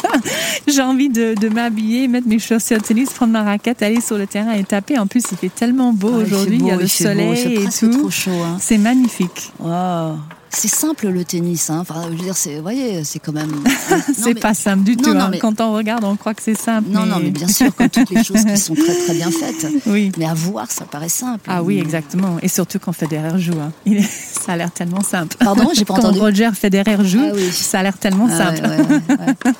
[0.68, 4.16] J'ai envie de, de m'habiller, mettre mes chaussures de tennis, prendre ma raquette, aller sur
[4.16, 4.96] le terrain et taper.
[4.98, 7.36] En plus, il fait tellement beau Ah, il aujourd'hui, il y a le beau, soleil
[7.36, 7.98] c'est et tout.
[7.98, 8.30] trop chaud.
[8.44, 8.58] Hein.
[8.60, 9.52] C'est magnifique.
[9.58, 10.18] Wow.
[10.52, 11.78] C'est simple le tennis, hein.
[11.80, 13.52] Enfin, je veux dire, c'est, vous voyez, c'est quand même.
[14.14, 15.14] C'est pas simple du non, tout.
[15.14, 15.28] non, hein.
[15.30, 16.88] mais- Quand on regarde, on croit que c'est simple.
[16.90, 19.66] Non, non, mais bien sûr, comme toutes les choses qui sont très très bien faites.
[19.86, 20.10] Oui.
[20.18, 21.44] Mais à voir, ça paraît simple.
[21.48, 22.36] Ah oui, exactement.
[22.42, 23.52] Et surtout quand Federer joue.
[23.60, 23.72] hein.
[23.86, 24.04] Il
[24.44, 25.36] Ça a l'air tellement simple.
[25.38, 26.18] Pardon, j'ai pas quand entendu.
[26.18, 27.50] Roger Federer joue, Ah oui.
[27.52, 28.62] ça a l'air tellement Ah, simple.
[28.68, 29.52] ouais, ouais, ouais.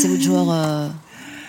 [0.00, 0.88] C'est votre joueur euh,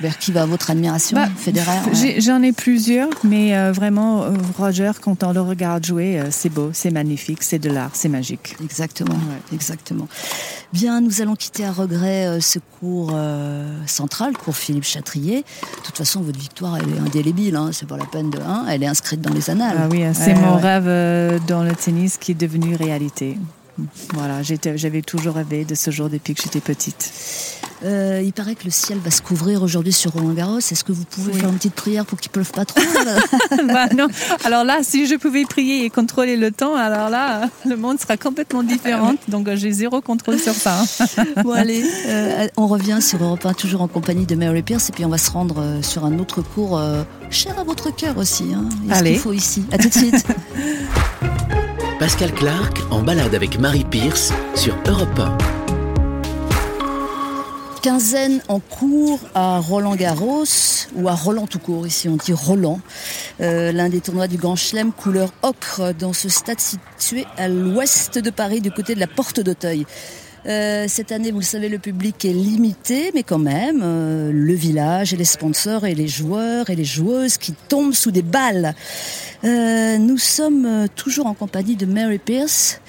[0.01, 1.93] vers qui va votre admiration, Bah, Federer ouais.
[1.93, 6.27] J'ai- J'en ai, plusieurs, mais euh, vraiment, euh, Roger, quand on le regarde jouer, euh,
[6.29, 8.55] c'est beau, c'est magnifique, c'est de l'art, c'est magique.
[8.63, 9.41] Exactement, Ouais.
[9.55, 10.07] exactement.
[10.73, 13.13] Bien, nous allons quitter à regret ce cours
[13.85, 15.37] central, cours Philippe Chatrier.
[15.37, 17.55] De toute façon, votre victoire, elle est indélébile.
[17.55, 18.39] Hein, c'est pas la peine de.
[18.39, 19.77] Hein, elle est inscrite dans les annales.
[19.79, 23.37] Ah oui, c'est Ouais, mon rêve dans le tennis qui est devenu réalité.
[24.13, 27.11] Voilà, j'avais toujours rêvé de ce jour depuis que j'étais petite.
[27.85, 30.57] Euh, il paraît que le ciel va se couvrir aujourd'hui sur Roland Garros.
[30.57, 31.39] Est-ce que vous pouvez Oui.
[31.39, 32.81] faire une petite prière pour qu'il pleuve pas trop
[33.67, 34.07] Bah non.
[34.45, 38.17] Alors là, si je pouvais prier et contrôler le temps, alors là, le monde sera
[38.17, 39.13] complètement différent.
[39.27, 40.83] Donc j'ai zéro contrôle sur ça.
[41.43, 44.91] Bon allez, euh, on revient sur Europe 1, toujours en compagnie de Mary Pierce, et
[44.91, 46.81] puis on va se rendre euh, sur un autre cours
[47.29, 48.53] cher à votre cœur aussi.
[48.55, 48.67] Hein.
[48.89, 49.15] Allez.
[49.15, 49.63] faut ici.
[49.71, 50.25] À tout de suite.
[51.99, 55.37] Pascal Clark en balade avec Marie Pierce sur Europe 1.
[57.81, 60.43] Quinzaine en cours à Roland Garros,
[60.95, 62.79] ou à Roland tout court, ici on dit Roland,
[63.39, 68.17] Euh, l'un des tournois du Grand Chelem couleur ocre dans ce stade situé à l'ouest
[68.17, 69.85] de Paris, du côté de la Porte d'Auteuil.
[70.47, 75.13] Euh, cette année, vous savez, le public est limité, mais quand même, euh, le village
[75.13, 78.73] et les sponsors et les joueurs et les joueuses qui tombent sous des balles.
[79.43, 82.79] Euh, nous sommes toujours en compagnie de Mary Pierce.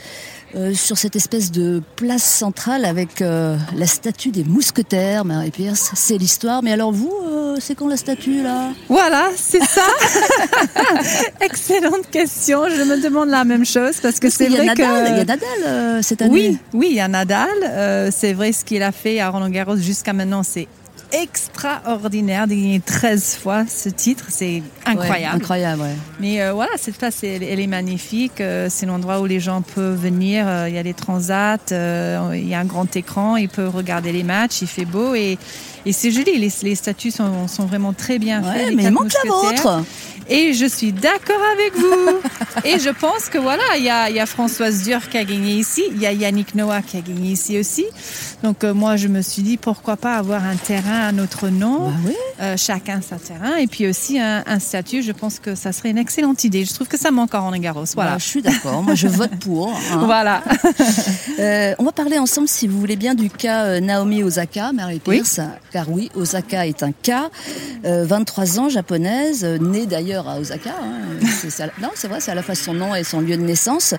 [0.72, 6.62] sur cette espèce de place centrale avec la statue des mousquetaires, Mary Pierce, c'est l'histoire.
[6.62, 7.12] Mais alors vous,
[7.60, 9.82] c'est quand la statue là Voilà, c'est ça.
[11.40, 12.64] Excellente question.
[12.68, 15.26] Je me demande la même chose parce que c'est vrai Nadal, il y a que.
[15.26, 16.32] Nadal euh, cette année.
[16.32, 17.48] Oui, oui, il y a Nadal.
[17.64, 20.68] Euh, c'est vrai ce qu'il a fait à Roland Garros jusqu'à maintenant, c'est
[21.10, 25.36] extraordinaire de gagner 13 fois ce titre, c'est Ouais, incroyable.
[25.36, 25.94] incroyable, ouais.
[26.20, 28.40] Mais euh, voilà, cette place, elle, elle est magnifique.
[28.42, 30.44] Euh, c'est l'endroit où les gens peuvent venir.
[30.46, 34.12] Euh, Il y a les transats, il y a un grand écran, ils peuvent regarder
[34.12, 35.38] les matchs, il fait beau et,
[35.88, 36.38] et c'est joli.
[36.38, 38.74] Les, les statues sont, sont vraiment très bien faites.
[38.74, 39.83] mais il manque la vôtre.
[40.30, 42.20] Et je suis d'accord avec vous.
[42.64, 45.24] et je pense que voilà, il y a, il y a Françoise Dur qui a
[45.24, 47.86] gagné ici, il y a Yannick Noah qui a gagné ici aussi.
[48.42, 51.88] Donc euh, moi, je me suis dit pourquoi pas avoir un terrain à notre nom,
[51.88, 52.12] Bah oui.
[52.42, 55.02] euh, chacun sa terrain, et puis aussi un, un statut.
[55.02, 56.64] Je pense que ça serait une excellente idée.
[56.64, 57.84] Je trouve que ça manque en Roland Garros.
[57.94, 58.12] Voilà.
[58.12, 59.68] Bah, je suis d'accord, moi je vote pour.
[59.72, 60.00] hein.
[60.06, 60.42] Voilà.
[61.40, 65.16] Euh, on va parler ensemble, si vous voulez bien, du cas Naomi Osaka, Mary Oui.
[65.18, 65.38] Pierce.
[65.70, 67.30] Car oui, Osaka est un cas.
[67.84, 70.70] Euh, 23 ans, japonaise, née d'ailleurs à Osaka.
[70.83, 71.20] hein.
[71.50, 73.94] Ça- non, c'est vrai, c'est à la fois son nom et son lieu de naissance.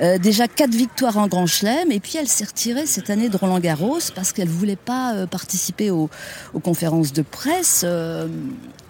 [0.00, 1.92] Euh, déjà quatre victoires en Grand Chelem.
[1.92, 5.26] Et puis elle s'est retirée cette année de Roland Garros parce qu'elle voulait pas euh,
[5.26, 6.10] participer aux,
[6.52, 7.82] aux conférences de presse.
[7.84, 8.26] Euh,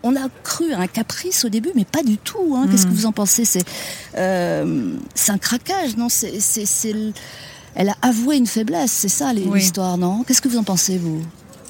[0.02, 2.56] on a cru à un caprice au début, mais pas du tout.
[2.56, 2.66] hein.
[2.70, 3.44] Qu'est-ce que vous en pensez?
[3.44, 3.62] C'est
[4.16, 6.08] un craquage, non?
[6.08, 6.32] C'est
[7.74, 9.60] elle a avoué une faiblesse, c'est ça Oui.
[9.60, 10.24] l'histoire, non?
[10.24, 11.22] Qu'est-ce que vous en pensez, vous?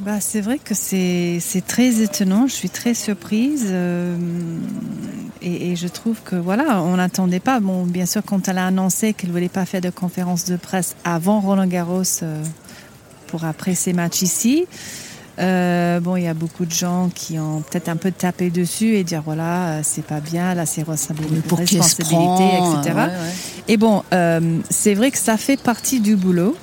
[0.05, 2.49] Bah, c'est vrai que c'est très étonnant.
[2.49, 4.17] Je suis très surprise euh,
[5.41, 7.61] et, et je trouve que voilà, on n'attendait pas.
[7.61, 10.97] Bon, bien sûr, quand elle a annoncé qu'elle voulait pas faire de conférence de presse
[11.05, 12.43] avant Roland Garros euh,
[13.29, 14.67] pour après ses matchs ici.
[15.39, 18.97] Euh, bon, il y a beaucoup de gens qui ont peut-être un peu tapé dessus
[18.97, 22.95] et dire voilà, euh, c'est pas bien, là, c'est responsabilité, prend, etc.
[22.95, 23.13] ouais, ouais.
[23.69, 26.57] Et bon, euh, c'est vrai que ça fait partie du boulot.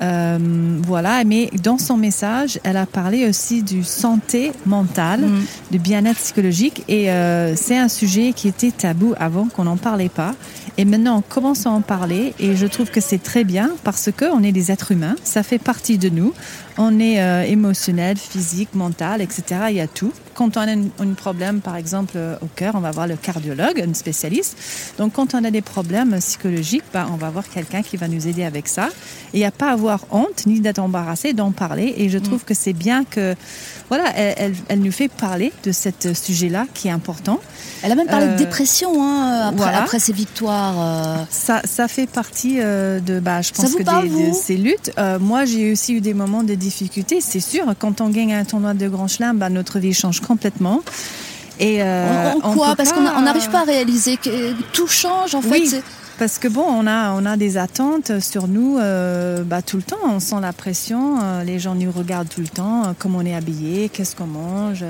[0.00, 0.38] Euh,
[0.86, 5.40] voilà, mais dans son message, elle a parlé aussi du santé mentale, Mm.
[5.72, 10.08] du bien-être psychologique, et euh, c'est un sujet qui était tabou avant qu'on n'en parlait
[10.08, 10.34] pas.
[10.80, 14.10] Et maintenant, on commence à en parler, et je trouve que c'est très bien parce
[14.16, 16.32] que on est des êtres humains, ça fait partie de nous.
[16.80, 19.42] On est euh, émotionnel, physique, mental, etc.
[19.70, 20.12] Il y a tout.
[20.34, 23.84] Quand on a un, problème, par exemple, euh, au cœur, on va voir le cardiologue,
[23.84, 24.56] un spécialiste.
[24.96, 28.28] Donc, quand on a des problèmes psychologiques, bah, on va voir quelqu'un qui va nous
[28.28, 28.86] aider avec ça.
[29.32, 31.92] Et il n'y a pas à avoir honte ni d'être embarrassé d'en parler.
[31.96, 33.34] Et je trouve que c'est bien que,
[33.88, 37.40] voilà, elle, elle, elle nous fait parler de ce sujet-là qui est important.
[37.82, 39.82] Elle a même parlé Euh, de dépression hein, après, voilà.
[39.82, 40.67] après ses victoires.
[40.76, 41.16] Euh.
[41.30, 44.56] Ça, ça fait partie euh, de, bah, je pense que parle, des- vous de ces
[44.56, 44.92] luttes.
[44.98, 47.64] Euh, moi, j'ai aussi eu des moments de difficulté, c'est sûr.
[47.78, 50.80] Quand on gagne un tournoi de Grand Chelem, bah, notre vie change complètement.
[51.60, 52.76] Et euh, en, on quoi?
[52.76, 55.50] Parce qu'on n'arrive pas à réaliser que tout change en fait.
[55.50, 55.74] Oui.
[56.18, 59.84] Parce que bon, on a, on a des attentes sur nous euh, bah, tout le
[59.84, 59.96] temps.
[60.04, 61.18] On sent la pression.
[61.22, 62.94] euh, les gens nous regardent tout le temps.
[62.98, 64.84] comment on est habillé, qu'est-ce qu'on mange,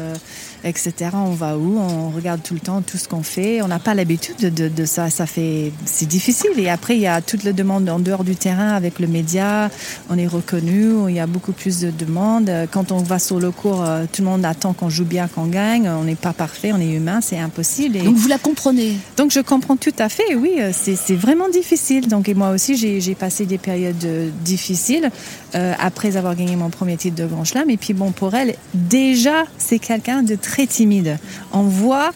[0.65, 1.11] etc.
[1.15, 1.79] On va où?
[1.79, 3.63] On regarde tout le temps tout ce qu'on fait.
[3.63, 5.11] On n'a pas l'habitude de, de, de ça.
[5.11, 6.51] Ça fait, c'est difficile.
[6.59, 9.71] Et après, il y a toute la demande en dehors du terrain avec le média.
[10.11, 11.09] On est reconnu.
[11.09, 12.51] Il y a beaucoup plus de demandes.
[12.71, 15.47] Quand on va sur le cours, euh, tout le monde attend qu'on joue bien, qu'on
[15.47, 15.89] gagne.
[15.89, 16.73] On n'est pas parfait.
[16.73, 17.21] On est humain.
[17.21, 17.97] C'est impossible.
[17.97, 18.03] Et...
[18.03, 18.97] Donc vous la comprenez?
[19.17, 22.09] Donc je comprends tout à fait, oui, euh, c'est vraiment difficile.
[22.09, 25.11] Donc et moi aussi j'ai j'ai passé des périodes euh, difficiles
[25.55, 27.71] euh, après avoir gagné mon premier titre de Grand Chelem.
[27.71, 31.19] Et puis bon pour elle, déjà c'est quelqu'un de très timide.
[31.53, 32.11] On voit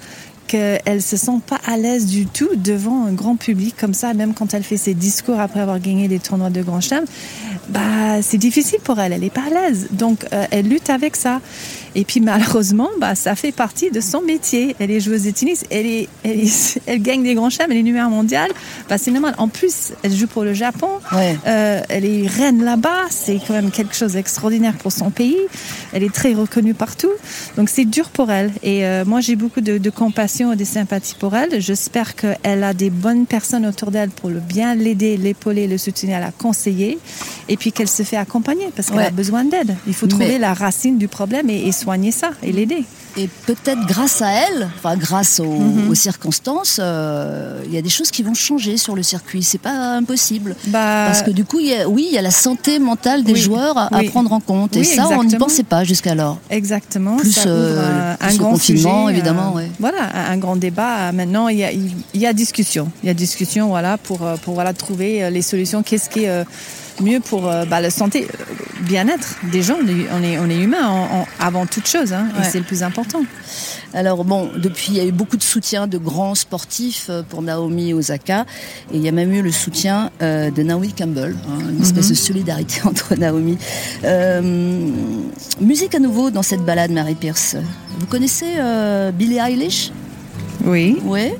[0.46, 4.34] qu'elle se sent pas à l'aise du tout devant un grand public comme ça, même
[4.34, 7.04] quand elle fait ses discours après avoir gagné des tournois de Grand Chelem,
[7.70, 9.88] bah c'est difficile pour elle, elle est pas à l'aise.
[9.92, 11.40] Donc euh, elle lutte avec ça.
[11.94, 14.74] Et puis malheureusement, bah ça fait partie de son métier.
[14.78, 17.78] Elle est joueuse de tennis, elle est, elle, est- elle gagne des grands chelems, elle
[17.78, 18.50] est numéro mondial.
[18.88, 19.34] Bah c'est normal.
[19.38, 20.88] En plus, elle joue pour le Japon.
[21.12, 21.36] Ouais.
[21.46, 25.36] Euh, elle est reine là-bas, c'est quand même quelque chose d'extraordinaire pour son pays.
[25.92, 27.10] Elle est très reconnue partout,
[27.56, 28.50] donc c'est dur pour elle.
[28.62, 31.60] Et euh, moi, j'ai beaucoup de, de compassion et de sympathie pour elle.
[31.60, 36.20] J'espère qu'elle a des bonnes personnes autour d'elle pour le bien l'aider, l'épauler, le soutenir,
[36.20, 36.98] la conseiller,
[37.48, 39.06] et puis qu'elle se fait accompagner parce qu'elle Ouais.
[39.06, 39.74] a besoin d'aide.
[39.86, 42.84] Il faut Mais- trouver la racine du problème et, et soigner ça et l'aider.
[43.18, 45.90] Et peut-être grâce à elle, enfin grâce aux, Mhm.
[45.90, 49.42] aux circonstances, euh, il y a des choses qui vont changer sur le circuit.
[49.42, 50.56] C'est pas impossible.
[50.68, 53.22] Bah, Parce que du coup, il y a, oui, il y a la santé mentale
[53.22, 54.76] des oui, joueurs à, prendre en compte.
[54.76, 56.38] Et ça, on n'y pensait pas jusqu'alors.
[56.48, 57.16] Exactement.
[57.16, 59.70] Plus, ça euh, un, plus un le grand confinement, sujet, évidemment, ouais.
[59.78, 61.12] Voilà, un, grand débat.
[61.12, 62.90] Maintenant, il y a, y discussion.
[63.02, 65.82] Il y a discussion, voilà, pour euh, pour voilà trouver euh, les solutions.
[65.82, 66.44] Qu'est-ce qui est euh,
[67.02, 68.44] mieux pour euh, bah, la santé, euh,
[68.82, 69.76] bien-être des gens.
[69.82, 71.08] On est on est humain
[71.38, 72.46] avant toute chose, hein, Ouais.
[72.46, 73.22] et c'est le plus important.
[73.94, 77.42] Alors bon, depuis, il y a eu beaucoup de soutien de grands sportifs euh, pour
[77.42, 78.46] Naomi Osaka.
[78.92, 82.08] Et il y a même eu le soutien euh, de Naomi Campbell, hein, une espèce
[82.08, 83.58] de solidarité entre Naomi.
[84.04, 84.40] Euh,
[85.60, 87.56] musique à nouveau dans cette balade, Mary Pierce.
[87.98, 88.46] Vous connaissez
[89.14, 89.90] Billie Eilish?
[90.64, 90.98] Oui.
[91.04, 91.36] Ouais.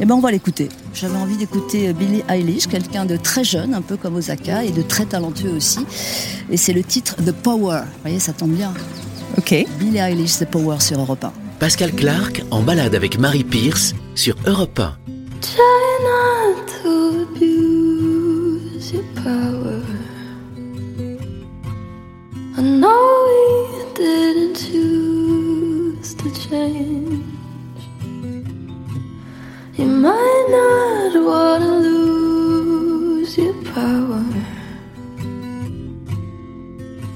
[0.00, 0.68] Eh ben on va l'écouter.
[0.92, 4.82] J'avais envie d'écouter Billie Eilish, quelqu'un de très jeune, un peu comme Osaka, et de
[4.82, 5.80] très talentueux aussi.
[6.50, 7.82] Et c'est le titre The Power.
[7.84, 8.74] Vous voyez, ça tombe bien.
[9.38, 9.54] Ok.
[9.78, 11.32] Billie Eilish, The Power sur Europe 1.
[11.58, 14.96] Pascal Clark en balade avec Marie Pierce sur Europe 1.
[15.40, 15.58] Try
[16.02, 19.82] not to abuse your power.
[22.56, 27.29] I know we didn't choose to change.
[29.80, 34.22] You might not want to lose your power,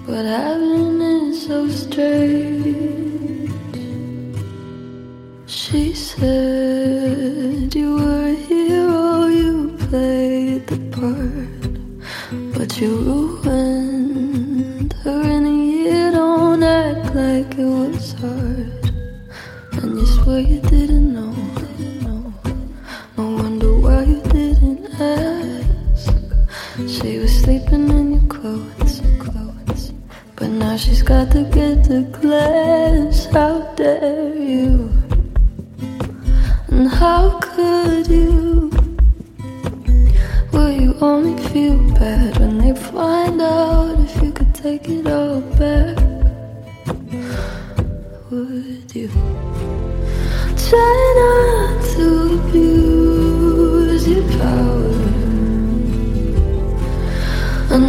[0.07, 3.53] but having it so strange.
[5.45, 11.63] She said you were a hero, you played the part,
[12.55, 16.13] but you ruined her in a year.
[16.13, 18.91] Don't act like it was hard,
[19.73, 20.41] and you swear
[26.75, 29.93] She was sleeping in your clothes, clothes.
[30.35, 33.27] But now she's got to get the glass.
[33.27, 34.91] How dare you?
[36.73, 38.73] And how could you?
[40.53, 45.43] Will you only feel bad when they find out if you could take it all
[45.43, 45.97] back?
[48.33, 49.09] Would you
[50.59, 53.24] try not to abuse?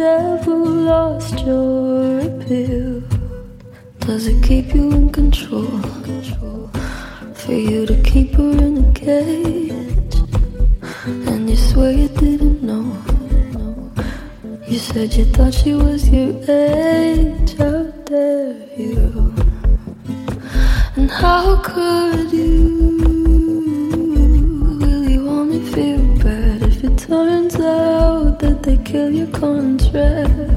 [0.00, 3.02] devil, lost your appeal.
[3.98, 5.78] Does it keep you in control?
[7.40, 10.16] For you to keep her in a cage.
[11.28, 12.88] And you swear you didn't know.
[14.66, 17.52] You said you thought she was your age.
[17.58, 19.34] How dare you?
[20.96, 22.39] And how could you?
[28.90, 30.49] Kill your contract?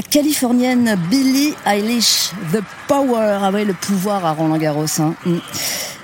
[0.00, 4.86] La californienne Billie Eilish, The Power, ah ouais, le pouvoir à Roland Garros.
[4.98, 5.14] hein.
[5.26, 5.36] Mm.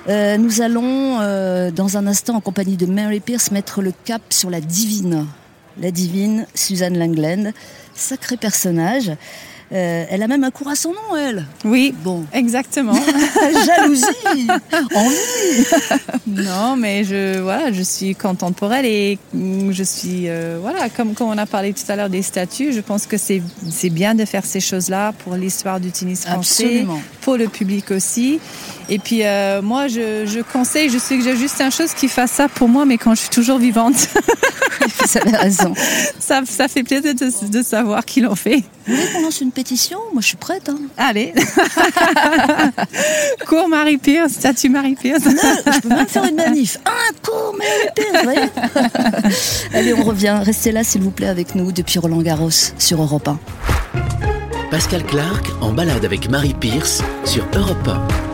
[0.09, 4.21] Euh, nous allons, euh, dans un instant, en compagnie de Mary Pierce, mettre le cap
[4.29, 5.25] sur la divine.
[5.81, 7.53] La divine Suzanne Langland,
[7.95, 9.13] sacré personnage.
[9.73, 11.45] Euh, elle a même un cours à son nom, elle.
[11.64, 12.95] Oui, Bon, exactement.
[13.67, 14.05] jalousie,
[14.95, 15.64] envie.
[16.29, 21.14] non, mais je voilà, je suis contente pour elle et je suis euh, voilà, comme
[21.14, 24.14] comme on a parlé tout à l'heure des statuts, je pense que c'est c'est bien
[24.14, 27.01] de faire ces choses-là pour l'histoire du tennis français, Absolument.
[27.23, 28.39] pour le public aussi.
[28.89, 32.09] Et puis euh, moi, je, je conseille, je sais que j'ai juste un chose qui
[32.09, 34.09] fasse ça pour moi, mais quand je suis toujours vivante,
[35.01, 35.74] Vous avez raison.
[36.20, 38.62] ça, ça fait plaisir de, de savoir qui l'ont fait.
[38.87, 40.68] Vous voulez qu'on lance une pétition Moi, je suis prête.
[40.68, 40.78] hein.
[40.97, 41.34] Allez,
[43.47, 45.22] cours Marie Pierce, statue Marie Pierce.
[45.24, 46.78] Je peux même faire une manif.
[46.87, 48.49] Un cours, Mary Pierce, vous voyez
[49.74, 50.39] Allez, on revient.
[50.45, 53.39] Restez là, s'il vous plaît, avec nous depuis Roland Garros sur Europe 1.
[54.70, 58.26] Pascal Clark en balade avec Marie Pierce sur Europe 1.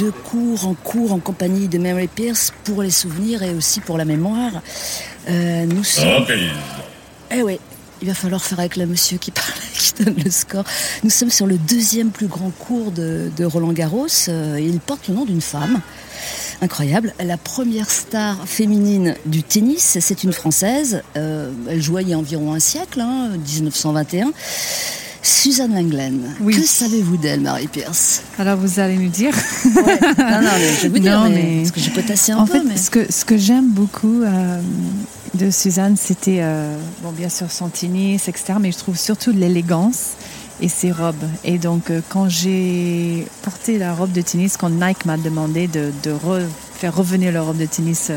[0.00, 3.98] De cours en cours en compagnie de Mary Pierce pour les souvenirs et aussi pour
[3.98, 4.62] la mémoire.
[5.28, 6.24] Euh, nous sommes...
[7.30, 7.60] Eh oui,
[8.00, 10.64] il va falloir faire avec le monsieur qui parle, qui donne le score.
[11.04, 14.06] Nous sommes sur le deuxième plus grand cours de, de Roland Garros.
[14.28, 15.80] Euh, il porte le nom d'une femme.
[16.62, 17.12] Incroyable.
[17.22, 21.02] La première star féminine du tennis, c'est une Française.
[21.18, 24.32] Euh, elle jouait il y a environ un siècle, hein, 1921.
[25.22, 26.34] Suzanne Langlen.
[26.40, 26.54] Oui.
[26.56, 29.34] Que savez-vous d'elle, Marie Pierce Alors vous allez nous dire.
[29.66, 29.98] Ouais.
[30.18, 32.46] Non, non, mais je vais vous dire, Non, mais- parce que j'ai potassé un en
[32.46, 32.54] peu.
[32.54, 32.76] fait, mais...
[32.76, 34.60] ce que, ce que j'aime beaucoup euh,
[35.34, 40.12] de Suzanne, c'était, euh, bon, bien sûr, son tennis, etc., mais je trouve surtout l'élégance
[40.62, 41.14] et ses robes.
[41.44, 45.90] Et donc, euh, quand j'ai porté la robe de tennis, quand Nike m'a demandé de,
[46.02, 46.46] de re-
[46.78, 48.10] faire revenir la robe de tennis,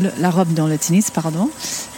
[0.00, 1.48] le- la robe dans le tennis, pardon,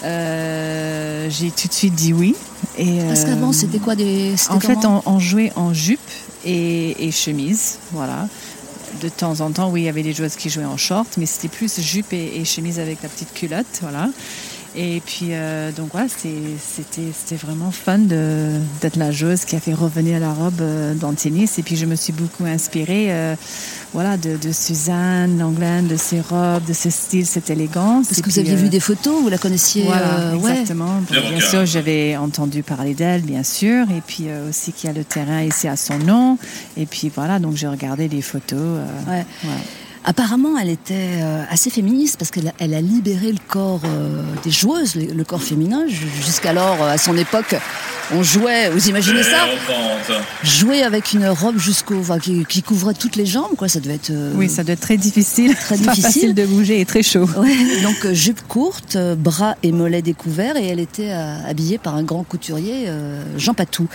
[0.02, 2.34] euh, j'ai tout de suite dit oui.
[2.78, 4.34] Et, Parce euh, qu'avant, c'était quoi des.
[4.36, 6.00] c'était en fait, on, on jouait en jupe
[6.44, 8.28] et, et chemise, voilà.
[9.02, 11.26] De temps en temps, oui, il y avait des joueuses qui jouaient en short, mais
[11.26, 14.08] c'était plus jupe et, et chemise avec la petite culotte, voilà.
[14.76, 19.54] Et puis, euh, donc voilà, c'était c'était- c'était vraiment fun de- d'être la joueuse qui
[19.54, 21.58] a fait revenir la robe euh, dans le tennis.
[21.58, 23.36] Et puis, je me suis beaucoup inspirée, euh,
[23.92, 28.08] voilà, de, de Suzanne Langland, de ses robes, de ce style, cette élégance.
[28.08, 30.50] Parce Et que vous aviez euh, vu des photos, vous la connaissiez voilà, euh, ouais.
[30.50, 31.00] exactement.
[31.08, 34.92] Bon, bien sûr, j'avais entendu parler d'elle, bien sûr, et puis euh, aussi qu'il y
[34.92, 36.36] a le terrain ici à son nom.
[36.76, 38.58] Et puis voilà, donc j'ai regardé les photos.
[38.60, 39.24] euh, Ouais.
[39.44, 39.50] ouais.
[40.06, 44.22] Apparemment, elle était euh, assez féministe parce qu'elle a, elle a libéré le corps euh,
[44.42, 45.84] des joueuses, le, corps féminin.
[45.88, 47.54] Ju- Jusqu'alors, euh, à son époque,
[48.12, 49.46] on jouait, vous imaginez ça?
[50.42, 53.66] Jouer avec une robe jusqu'au, enfin, qui, qui couvrait toutes les jambes, quoi.
[53.68, 54.10] Ça devait être.
[54.10, 55.54] euh, Oui, ça doit être très difficile.
[55.54, 56.02] Très Pas difficile.
[56.04, 57.26] facile de bouger et très chaud.
[57.38, 62.24] Ouais, donc jupe courte, bras et mollets découverts, et elle était habillée par un grand
[62.24, 63.86] couturier, euh, Jean Patou.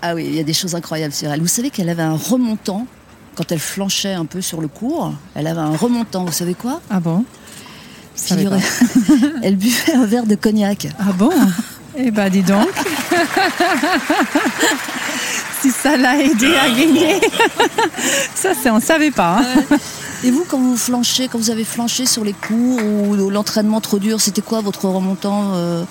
[0.00, 1.40] Ah oui, il y a des choses incroyables sur elle.
[1.42, 2.86] Vous savez qu'elle avait un remontant
[3.34, 5.12] quand elle flanchait un peu sur le cours.
[5.34, 6.80] Elle avait un remontant, vous savez quoi?
[6.90, 7.24] Ah bon?
[8.14, 8.60] Figurez-
[9.42, 10.86] Elle buvait un verre de cognac.
[11.00, 11.30] Ah bon?
[11.96, 12.68] Eh ben, dis donc.
[15.60, 17.20] si ça l'a aidé à gagner.
[18.34, 19.40] ça, c'est on savait pas.
[19.40, 19.76] hein.
[20.24, 23.98] Et vous, quand vous flanchez, quand vous avez flanché sur les cours ou l'entraînement trop
[23.98, 25.84] dur, c'était quoi votre remontant euh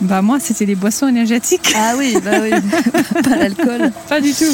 [0.00, 1.72] Bah moi, c'était les boissons énergétiques.
[1.76, 2.50] Ah oui, bah oui,
[3.22, 3.92] pas l'alcool.
[4.08, 4.44] Pas du tout.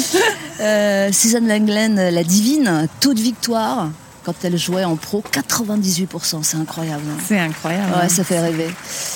[0.61, 3.89] Euh, Suzanne Langlen, la divine, taux de victoire
[4.23, 7.01] quand elle jouait en pro, 98%, c'est incroyable.
[7.11, 7.21] hein.
[7.27, 7.91] C'est incroyable.
[7.91, 8.09] Ouais, hein.
[8.09, 8.69] ça fait rêver.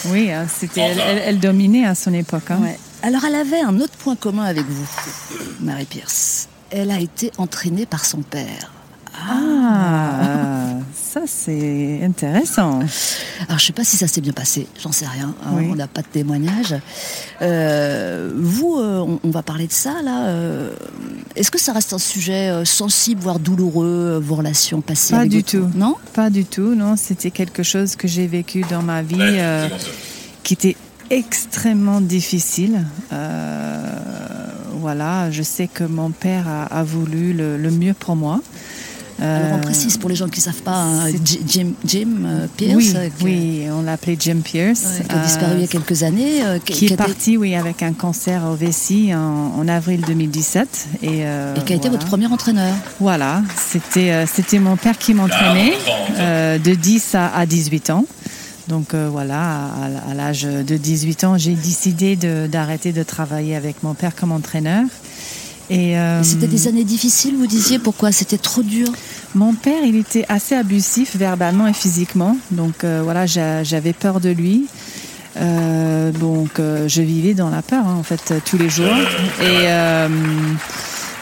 [0.07, 2.51] Oui, hein, c'était, elle, elle- elle dominait à son époque.
[2.51, 2.59] hein.
[2.61, 2.77] Ouais.
[3.03, 4.85] Alors elle avait un autre point commun avec vous,
[5.61, 6.49] Marie Pierce.
[6.71, 8.73] Elle a été entraînée par son père.
[9.29, 10.26] Ah,
[11.19, 12.79] ça c'est intéressant.
[13.47, 15.67] Alors je sais pas si ça s'est bien passé, j'en sais rien, hein, Oui.
[15.71, 16.75] on n'a pas de témoignage.
[17.41, 20.27] Euh, vous, euh, on, on va parler de ça là.
[20.27, 20.71] euh,
[21.35, 25.31] Est-ce que ça reste un sujet euh, sensible, voire douloureux, vos relations passées Pas avec
[25.31, 25.67] du tout.
[25.75, 26.95] Non Pas du tout, non.
[26.97, 29.67] C'était quelque chose que j'ai vécu dans ma vie euh,
[30.43, 30.75] qui était
[31.09, 32.85] extrêmement difficile.
[33.13, 33.81] Euh,
[34.79, 38.41] voilà, je sais que mon père a, a voulu le, le mieux pour moi.
[39.19, 41.09] Alors on Euh, précise pour les gens qui ne savent pas, hein,
[41.47, 44.83] Jim, Jim euh, Pierce, oui, euh, oui, on l'appelait Jim Pierce.
[44.99, 46.43] ouais, qui a disparu il y a euh, quelques années.
[46.45, 50.87] euh, qui, est parti, oui, avec un cancer au vessie en, en avril 2017.
[51.01, 51.97] Et, euh, et qui a été voilà.
[51.97, 52.73] votre premier entraîneur.
[52.99, 55.73] Voilà, c'était euh, c'était mon père qui m'entraînait
[56.19, 58.05] euh, de 10 à, à 18 ans.
[58.67, 63.55] Donc euh, voilà, à, à l'âge de 18 ans, j'ai décidé de- d'arrêter de, travailler
[63.55, 64.83] avec mon père comme entraîneur.
[65.69, 68.87] Et, euh, C'était des années difficiles, vous disiez pourquoi C'était trop dur?
[69.35, 72.37] mon père, il était assez abusif verbalement et physiquement.
[72.51, 74.65] Donc euh, voilà, j'a- j'avais peur de lui.
[75.35, 78.87] Euh, donc euh, je vivais dans la peur hein, en fait tous les jours.
[79.41, 80.07] Et euh,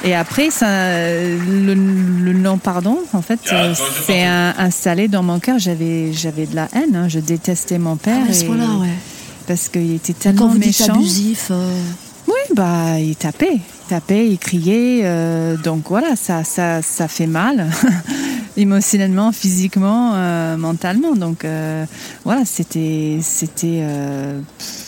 [0.03, 0.67] et après, ça,
[0.99, 3.73] le, le non pardon, en fait, euh,
[4.05, 5.57] c'est installé dans mon cœur.
[5.57, 6.95] J'avais j'avais de la haine.
[6.95, 7.07] hein.
[7.09, 8.87] Je détestais mon père Ah, à ce et- ouais.
[9.47, 10.93] parce qu'il était Quand tellement vous dites méchant.
[10.93, 11.69] abusif, euh,
[12.27, 13.57] Oui, bah, il tapait,
[13.87, 15.01] tapait, il criait.
[15.03, 17.69] euh, donc voilà, ça, ça, ça fait mal,
[18.57, 21.15] émotionnellement, physiquement, euh, mentalement.
[21.15, 21.85] Donc euh,
[22.23, 24.39] voilà, c'était, c'était, euh,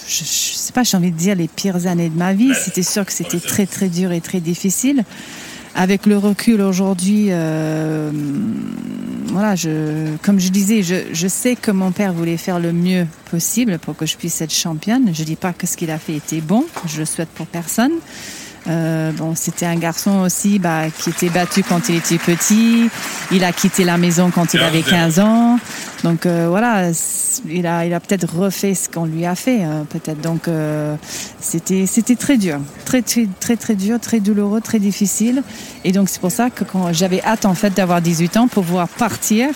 [0.08, 2.54] je, je sais pas, j'ai envie de dire les pires années de ma vie.
[2.54, 5.04] C'était sûr que c'était très très dur et très difficile.
[5.76, 7.30] Avec le recul aujourd'hui,
[9.32, 13.06] voilà, je, comme je disais, je, je sais que mon père voulait faire le mieux
[13.30, 15.12] possible pour que je puisse être championne.
[15.14, 17.92] Je dis pas que ce qu'il a fait était bon, je le souhaite pour personne.
[18.68, 22.90] Euh, bon, c'était un garçon aussi bah, qui était battu quand il était petit.
[23.32, 25.58] Il a quitté la maison quand il avait 15 ans.
[26.04, 26.92] Donc euh, voilà,
[27.50, 30.22] il a, il a peut-être refait ce qu'on lui a fait, euh, peut-être.
[30.22, 30.96] Donc euh,
[31.40, 35.44] c'était, c'était très dur, très, très très très dur, très douloureux, très difficile.
[35.84, 38.64] Et donc c'est pour ça que quand j'avais hâte en fait d'avoir 18 ans pour
[38.64, 39.50] pouvoir partir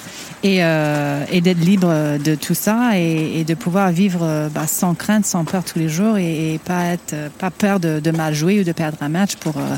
[0.44, 5.26] et, et d'être libre de tout ça et, et de pouvoir vivre bah, sans crainte,
[5.26, 8.62] sans peur tous les jours et, et pas être, pas peur de, de mal jouer
[8.62, 9.76] ou de perdre un match pour euh,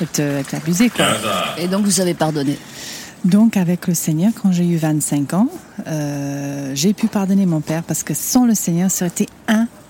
[0.00, 1.06] être, être abusé quoi.
[1.58, 2.58] et donc vous avez pardonné.
[3.24, 5.48] Donc, avec le Seigneur, quand j'ai eu 25 ans,
[5.86, 9.81] euh, j'ai pu pardonner mon père parce que sans le Seigneur, ça aurait été impossible.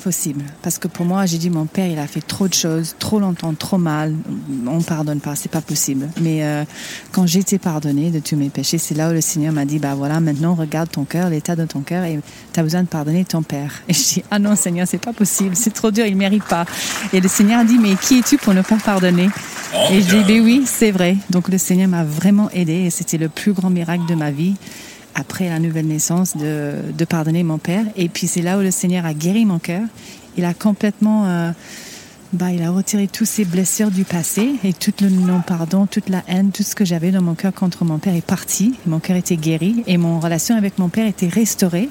[0.62, 3.20] Parce que pour moi, j'ai dit, mon père, il a fait trop de choses, trop
[3.20, 4.14] longtemps, trop mal.
[4.66, 6.09] On pardonne pas, c'est pas possible.
[6.20, 6.64] Mais euh,
[7.12, 9.78] quand j'ai été pardonnée de tous mes péchés, c'est là où le Seigneur m'a dit,
[9.78, 12.18] bah voilà, maintenant, regarde ton cœur, l'état de ton cœur, et
[12.53, 13.82] tu as besoin de pardonner ton père.
[13.88, 16.64] Et je dis, ah non, Seigneur, c'est pas possible, c'est trop dur, il mérite pas.
[17.12, 19.28] Et le Seigneur a dit, mais qui es-tu pour ne pas pardonner?
[19.90, 21.16] Et je dis, ben oui, c'est vrai.
[21.30, 24.55] Donc le Seigneur m'a vraiment aidé et c'était le plus grand miracle de ma vie
[25.15, 27.85] après la nouvelle naissance de, de pardonner mon père.
[27.97, 29.83] Et puis c'est là où le Seigneur a guéri mon cœur.
[30.37, 31.51] Il a complètement, euh,
[32.33, 36.23] bah, il a retiré toutes ces blessures du passé et tout le non-pardon, toute la
[36.29, 38.75] haine, tout ce que j'avais dans mon cœur contre mon père est parti.
[38.87, 41.89] Mon cœur était guéri et mon relation avec mon père était restaurée.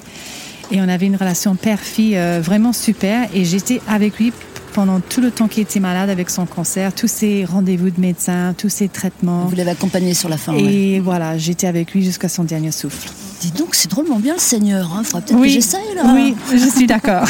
[0.70, 3.28] Et on avait une relation père-fille euh, vraiment super.
[3.34, 4.32] Et j'étais avec lui
[4.72, 8.54] pendant tout le temps qu'il était malade avec son cancer, tous ses rendez-vous de médecin,
[8.56, 9.44] tous ses traitements.
[9.46, 10.54] Vous l'avez accompagné sur la fin.
[10.54, 10.62] ouais.
[10.64, 13.10] Et voilà, j'étais avec lui jusqu'à son dernier souffle.
[13.40, 14.88] Dis donc, c'est drôlement bien le Seigneur.
[15.00, 16.02] Il faudra peut-être que Oui, j'essaye là.
[16.14, 17.24] oui, je suis d'accord.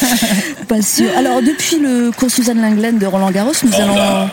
[0.68, 1.06] Pas sûr.
[1.16, 4.28] Alors, depuis le cours Suzanne Langlen de Roland Garros, nous allons,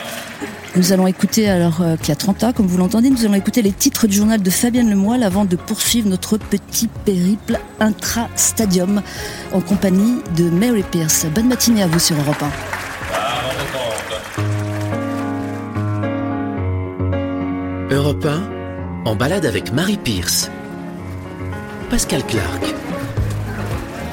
[0.77, 3.63] nous allons écouter, alors euh, qui a 30 ans, comme vous l'entendez, nous allons écouter
[3.63, 9.01] les titres du journal de Fabienne Lemoyle avant de poursuivre notre petit périple intra-stadium
[9.53, 11.25] en compagnie de Mary Pierce.
[11.33, 12.43] Bonne matinée à vous sur Europe
[17.89, 17.95] 1.
[17.95, 20.51] Europe 1, en balade avec Marie Pierce.
[21.89, 22.63] Pascal Clark.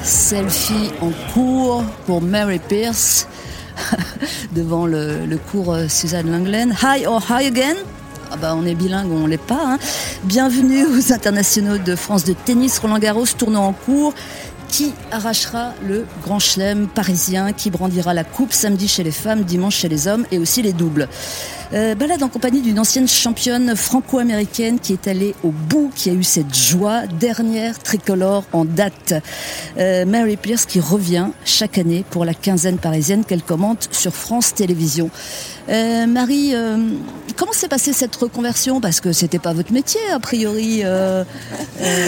[0.01, 3.27] Selfie en cours pour Mary Pierce
[4.55, 6.75] devant le, cours euh, Suzanne Langlen.
[6.81, 7.75] Hi or hi again
[8.31, 9.61] ah bah on est bilingue, on l'est pas.
[9.63, 9.77] hein.
[10.23, 14.13] Bienvenue aux internationaux de France de tennis Roland Garros tournant en cours.
[14.67, 17.53] Qui arrachera le grand chelem parisien?
[17.53, 20.25] Qui brandira la coupe samedi chez les femmes, dimanche chez les hommes?
[20.31, 21.07] Et aussi les doubles
[21.73, 26.13] Euh, balade en compagnie d'une ancienne championne franco-américaine qui est allée au bout, qui a
[26.13, 29.13] eu cette joie, dernière tricolore en date.
[29.77, 34.53] Euh, Mary Pierce qui revient chaque année pour la quinzaine parisienne qu'elle commente sur France
[34.53, 35.09] Télévisions.
[35.69, 36.53] Euh, Marie,
[37.35, 38.79] comment s'est passée cette reconversion?
[38.79, 40.83] Parce que c'était pas votre métier, a priori.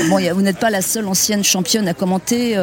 [0.10, 2.56] Bon, vous n'êtes pas la seule ancienne championne à commenter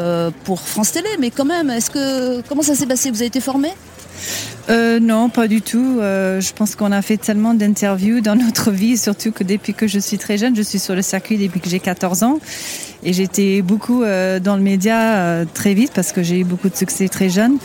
[0.44, 3.10] pour France Télé, mais quand même, est-ce que comment ça s'est passé?
[3.10, 3.72] Vous avez été formée?
[4.70, 5.98] Euh, non, pas du tout.
[6.00, 9.86] Euh, je pense qu'on a fait tellement d'interviews dans notre vie, surtout que depuis que
[9.86, 12.38] je suis très jeune, je suis sur le circuit depuis que j'ai 14 ans.
[13.02, 16.76] Et j'étais beaucoup euh, dans le média très vite parce que j'ai eu beaucoup de
[16.76, 17.58] succès très jeune.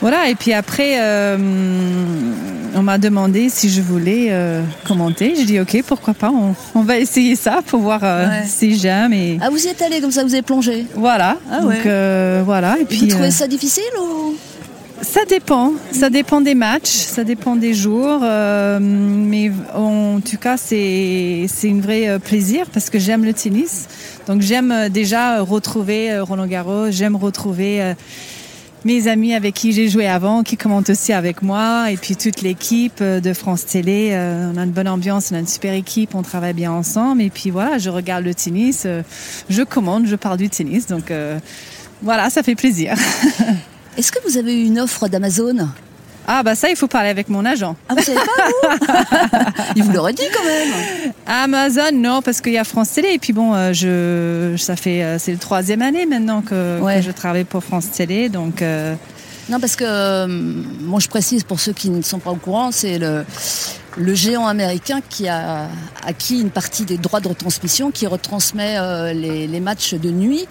[0.00, 0.98] Voilà, et puis après,
[2.74, 4.32] on m'a demandé si je voulais
[4.86, 5.34] commenter.
[5.36, 8.44] J'ai dit ok, pourquoi pas, on, on va essayer ça pour voir Ouais.
[8.46, 9.12] si j'aime.
[9.12, 10.86] Et Ah, vous y êtes allée comme ça, vous avez plongé.
[10.94, 12.42] voilà, Ah donc ouais.
[12.44, 12.78] voilà.
[12.80, 14.34] Et puis, vous trouvez ça difficile ou?
[15.04, 20.56] Ça dépend, ça dépend des matchs, ça dépend des jours, euh, mais en tout cas
[20.56, 23.86] c'est c'est une vraie euh, plaisir parce que j'aime le tennis,
[24.26, 27.94] donc j'aime euh, déjà retrouver Roland Garros, j'aime retrouver
[28.84, 32.42] mes amis avec qui j'ai joué avant, qui commentent aussi avec moi, et puis toute
[32.42, 34.12] l'équipe de France Télé,
[34.52, 37.30] on a une bonne ambiance, on a une super équipe, on travaille bien ensemble, et
[37.30, 38.86] puis voilà, je regarde le tennis,
[39.48, 41.12] je commande, je parle du tennis, donc
[42.02, 42.94] voilà, ça fait plaisir.
[43.96, 45.68] Est-ce que vous avez eu une offre d'Amazon
[46.26, 47.76] Ah bah ça, il faut parler avec mon agent.
[47.88, 48.68] Ah, vous savez pas
[49.48, 51.12] vous Il vous l'aurait dit quand même.
[51.26, 53.10] Amazon, non, parce qu'il y a France Télé.
[53.14, 56.96] Et puis bon, euh, je, ça fait, euh, c'est le troisième année maintenant que, Ouais.
[56.96, 58.28] que je travaille pour France Télé.
[58.28, 58.94] Donc, euh,
[59.48, 62.98] Non, parce que, moi je précise pour ceux qui ne sont pas au courant, c'est
[62.98, 63.24] le,
[63.96, 65.68] le géant américain qui a
[66.04, 68.76] acquis une partie des droits de retransmission, qui retransmet
[69.14, 70.46] les, les matchs de nuit.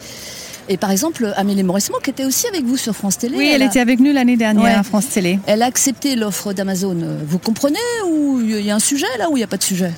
[0.69, 3.61] Et par exemple, Amélie Mauresmo, qui était aussi avec vous sur France Télé, oui, elle
[3.61, 4.71] a, était avec nous l'année dernière Ouais.
[4.71, 5.39] à France Télé.
[5.45, 6.95] elle a accepté l'offre d'Amazon.
[7.27, 9.63] Vous comprenez ou il y a un sujet là ou il n'y a pas de
[9.63, 9.91] sujet?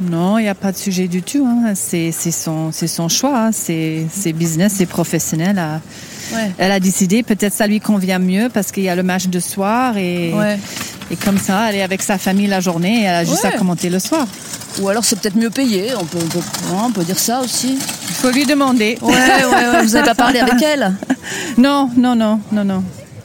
[0.00, 1.44] Non, il n'y a pas de sujet du tout.
[1.46, 1.74] Hein.
[1.74, 3.46] C'est, son, choix.
[3.46, 3.50] hein.
[3.52, 5.60] C'est, business, c'est professionnel.
[6.32, 6.50] Ouais.
[6.58, 9.40] Elle a décidé, peut-être ça lui convient mieux parce qu'il y a le match de
[9.40, 10.58] soir et, Ouais.
[11.10, 13.54] et comme ça, elle est avec sa famille la journée et elle a juste Ouais.
[13.54, 14.26] à commenter le soir.
[14.80, 16.38] Ou alors c'est peut-être mieux payé, on peut, on peut,
[16.72, 17.76] hein, on peut dire ça aussi.
[18.08, 18.96] Il faut lui demander.
[19.02, 20.92] Ouais, ouais, ouais, vous n'avez pas parlé avec elle
[21.58, 22.82] Non, non, non, non, non.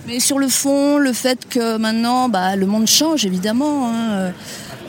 [0.07, 3.89] Mais sur le fond, le fait que maintenant, bah, le monde change évidemment.
[3.89, 4.31] hein,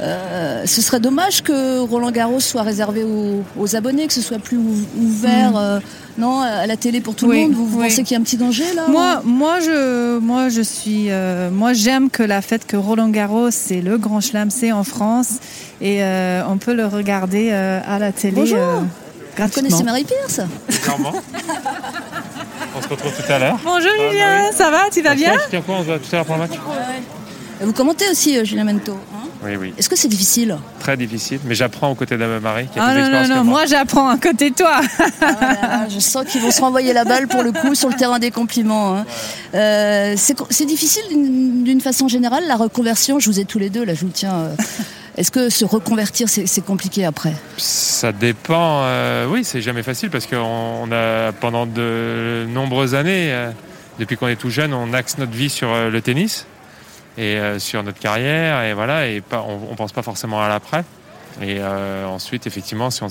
[0.01, 4.39] euh, ce serait dommage que Roland Garros soit réservé aux, aux abonnés, que ce soit
[4.39, 5.81] plus ou- ouvert, euh,
[6.19, 7.53] non, à la télé pour tout Oui, le monde.
[7.55, 7.89] Vous, vous oui.
[7.89, 11.51] pensez qu'il y a un petit danger là Moi, moi, je, moi, je suis, euh,
[11.51, 15.39] moi, j'aime que la fête que Roland Garros, c'est le grand chelem, c'est en France,
[15.81, 18.59] et euh, on peut le regarder euh, à la télé Bonjour.
[18.59, 18.81] euh,
[19.39, 20.41] Vous connaissez Marie Pierce?
[20.83, 21.13] Clairement.
[22.77, 23.59] On se retrouve tout à l'heure.
[23.65, 25.33] Bonjour Julien, ça va, tu vas bien?
[25.47, 26.53] Je tiens quoi On se voit tout à l'heure pour le match
[27.61, 28.93] Vous commentez aussi euh, Julien Mento.
[29.15, 29.75] hein Oui, oui.
[29.79, 31.41] Est-ce que c'est difficile Très difficile.
[31.45, 33.45] Mais j'apprends aux côtés de Marie qui a Ah plus non, non, non, moi.
[33.45, 34.81] moi j'apprends à côté de toi.
[35.21, 38.19] Ah, Je sens qu'ils vont se renvoyer la balle pour le coup sur le terrain
[38.19, 38.97] des compliments.
[38.97, 39.07] hein.
[39.55, 43.19] Euh, c'est difficile d'une façon générale la reconversion.
[43.19, 44.35] Je vous ai tous les deux là, je vous tiens.
[44.35, 44.55] euh,
[45.17, 47.33] Est-ce que se reconvertir c'est compliqué après?
[47.57, 48.83] Ça dépend.
[48.85, 53.51] euh, oui, c'est jamais facile parce qu'on on a pendant de nombreuses années, euh,
[53.99, 56.47] depuis qu'on est tout jeune, on axe notre vie sur euh, le tennis
[57.19, 60.85] et euh, sur notre carrière et voilà et on, pense pas forcément à l'après.
[61.43, 63.09] Et euh, ensuite, effectivement, on,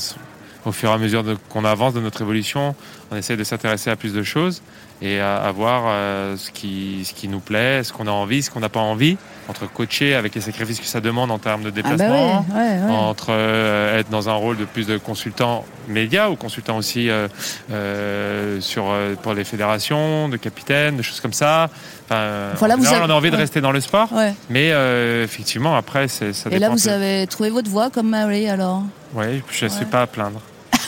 [0.67, 2.73] au fur et à mesure de- qu'on avance dans notre évolution,
[3.11, 4.61] on essaie de s'intéresser à plus de choses
[5.01, 8.49] et à, voir euh, ce, qui, ce qui nous plaît, ce qu'on a envie, ce
[8.49, 9.15] qu'on n'a pas envie,
[9.47, 12.59] entre coacher avec les sacrifices que ça demande en termes de Ah bah déplacement, ouais,
[12.59, 12.91] ouais, ouais.
[12.95, 17.27] entre euh, être dans un rôle de plus de consultant média ou consultant aussi euh,
[17.71, 18.85] euh, sur
[19.21, 21.69] pour les fédérations, de capitaine, de choses comme ça.
[22.05, 24.09] Enfin, Voilà, en vous avez- on a envie de rester dans le sport,
[24.49, 24.69] mais
[25.23, 26.59] effectivement après ça Et dépend.
[26.59, 28.83] là, vous de- avez trouvé votre voie comme Mary alors?
[29.13, 30.41] Ouais, je ne suis pas à plaindre.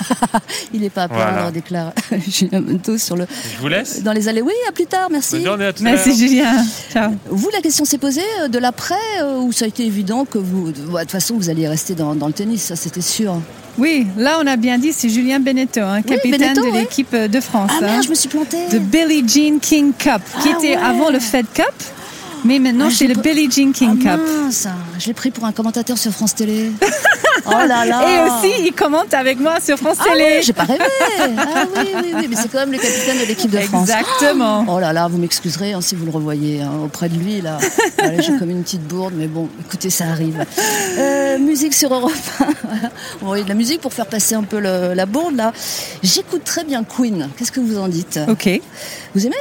[0.73, 1.51] Il n'est pas à plaindre, Voilà.
[1.51, 1.93] déclare
[2.27, 3.25] Julien Mento sur le.
[3.55, 4.03] Je vous laisse.
[4.03, 4.41] Dans les allées.
[4.41, 5.35] Oui, à plus tard, merci.
[5.37, 5.71] Bonne journée à.
[5.81, 6.63] Merci Julien.
[6.91, 7.11] Ciao.
[7.29, 10.37] Vous, la question s'est posée euh, de l'après, euh, où ça a été évident que
[10.37, 13.35] vous, de toute façon, vous alliez rester dans, dans le tennis, ça c'était sûr.
[13.77, 16.71] Oui, là on a bien dit, c'est Julien Beneteau, hein, capitaine de ouais.
[16.81, 17.71] l'équipe de France.
[17.75, 17.85] Ah hein.
[17.85, 18.67] merde, je me suis plantée.
[18.71, 20.83] de Billie Jean King Cup, qui Ah était ouais.
[20.83, 21.65] avant le Fed Cup,
[22.45, 24.21] mais maintenant Ah, j'ai le Billie Jean King ah Cup.
[24.43, 24.67] mince,
[24.97, 26.71] je l'ai pris pour un commentateur sur France Télé.
[27.45, 28.03] oh là là.
[28.07, 30.35] Et aussi, il commente avec moi sur France Ah Télé.
[30.37, 30.83] oui, j'ai pas rêvé.
[31.19, 33.89] Ah oui, oui, oui, mais c'est quand même le capitaine de l'équipe de France.
[33.89, 34.65] Exactement.
[34.67, 37.57] Oh là là, vous m'excuserez hein, si vous le revoyez hein, auprès de lui là.
[37.99, 40.45] Allez, j'ai comme une petite bourde, mais bon, écoutez, ça arrive.
[40.97, 42.11] Euh, musique sur Europe.
[42.39, 42.89] 1, voilà.
[43.15, 45.51] On va envoyer de la musique pour faire passer un peu le- la bourde là.
[46.03, 47.29] J'écoute très bien Queen.
[47.37, 48.19] Qu'est-ce que vous en dites?
[48.27, 48.49] Ok,
[49.15, 49.35] Vous aimez?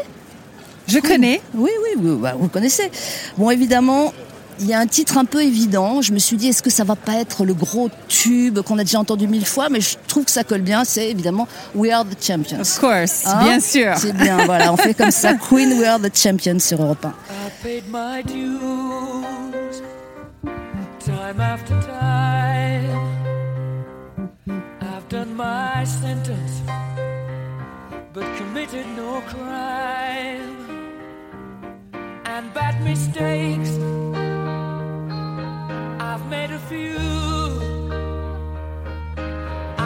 [0.89, 1.41] Je connais.
[1.55, 2.91] Oui, oui, oui, bah, vous connaissez.
[3.37, 4.13] Bon, évidemment,
[4.61, 6.03] il y a un titre un peu évident.
[6.03, 8.85] Je me suis dit, est-ce que ça va pas être le gros tube qu'on a
[8.85, 9.69] déjà entendu mille fois?
[9.69, 10.85] Mais je trouve que ça colle bien.
[10.85, 12.61] C'est évidemment We Are the Champions.
[12.61, 13.95] Of course, Hein bien sûr.
[13.97, 15.35] C'est bien, voilà, on fait comme ça.
[15.49, 17.09] Queen, We Are the Champions sur Europe 1.
[17.09, 17.13] I
[17.63, 19.83] paid my dues
[21.05, 22.99] time after time.
[24.81, 26.63] I've done my sentence,
[28.13, 30.58] but committed no crime.
[32.31, 33.71] And bad mistakes,
[35.99, 36.99] I've made a few.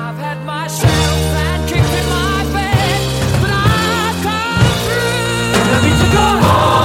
[0.05, 3.01] I've had my shells and kicked in my bed,
[3.40, 6.81] but I've come through.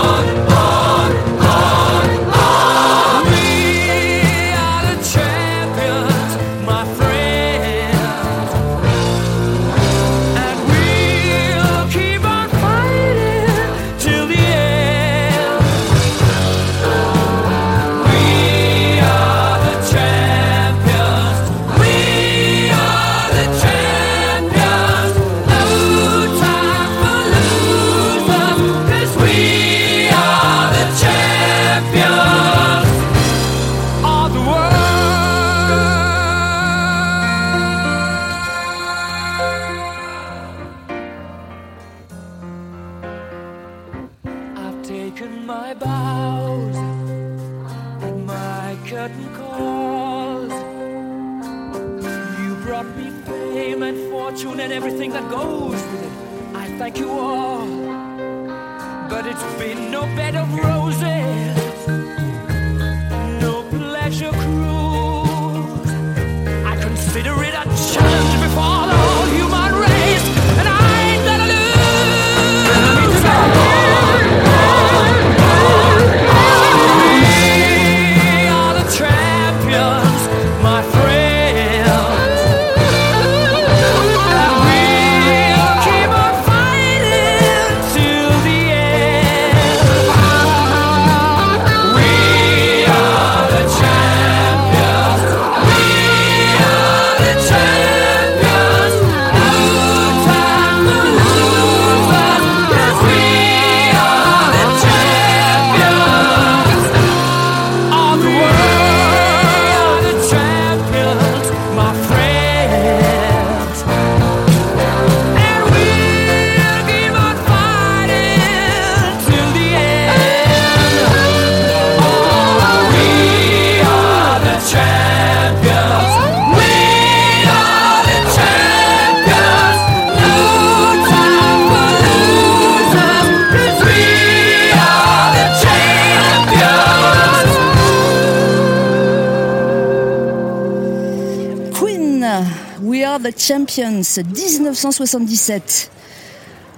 [143.17, 145.89] Are the Champions, 1977.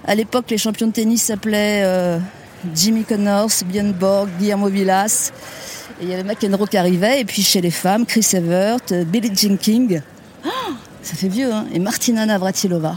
[0.07, 2.17] À l'époque, les champions de tennis s'appelaient euh,
[2.73, 5.33] Jimmy Connors, Björn Borg, Guillermo Villas.
[5.99, 7.19] Et il y avait McEnroe qui arrivait.
[7.19, 10.01] Et puis chez les femmes, Chris Evert, euh, Billie Jean King.
[10.45, 10.49] Ah,
[11.03, 12.95] ça fait vieux, hein Et Martina Navratilova.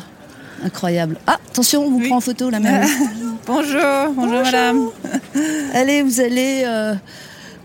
[0.64, 1.18] Incroyable.
[1.26, 2.06] Ah, attention, on vous Oui.
[2.06, 2.86] prend en photo, la même.
[3.46, 4.88] Bonjour, bonjour, madame.
[5.74, 6.94] Allez, vous allez euh,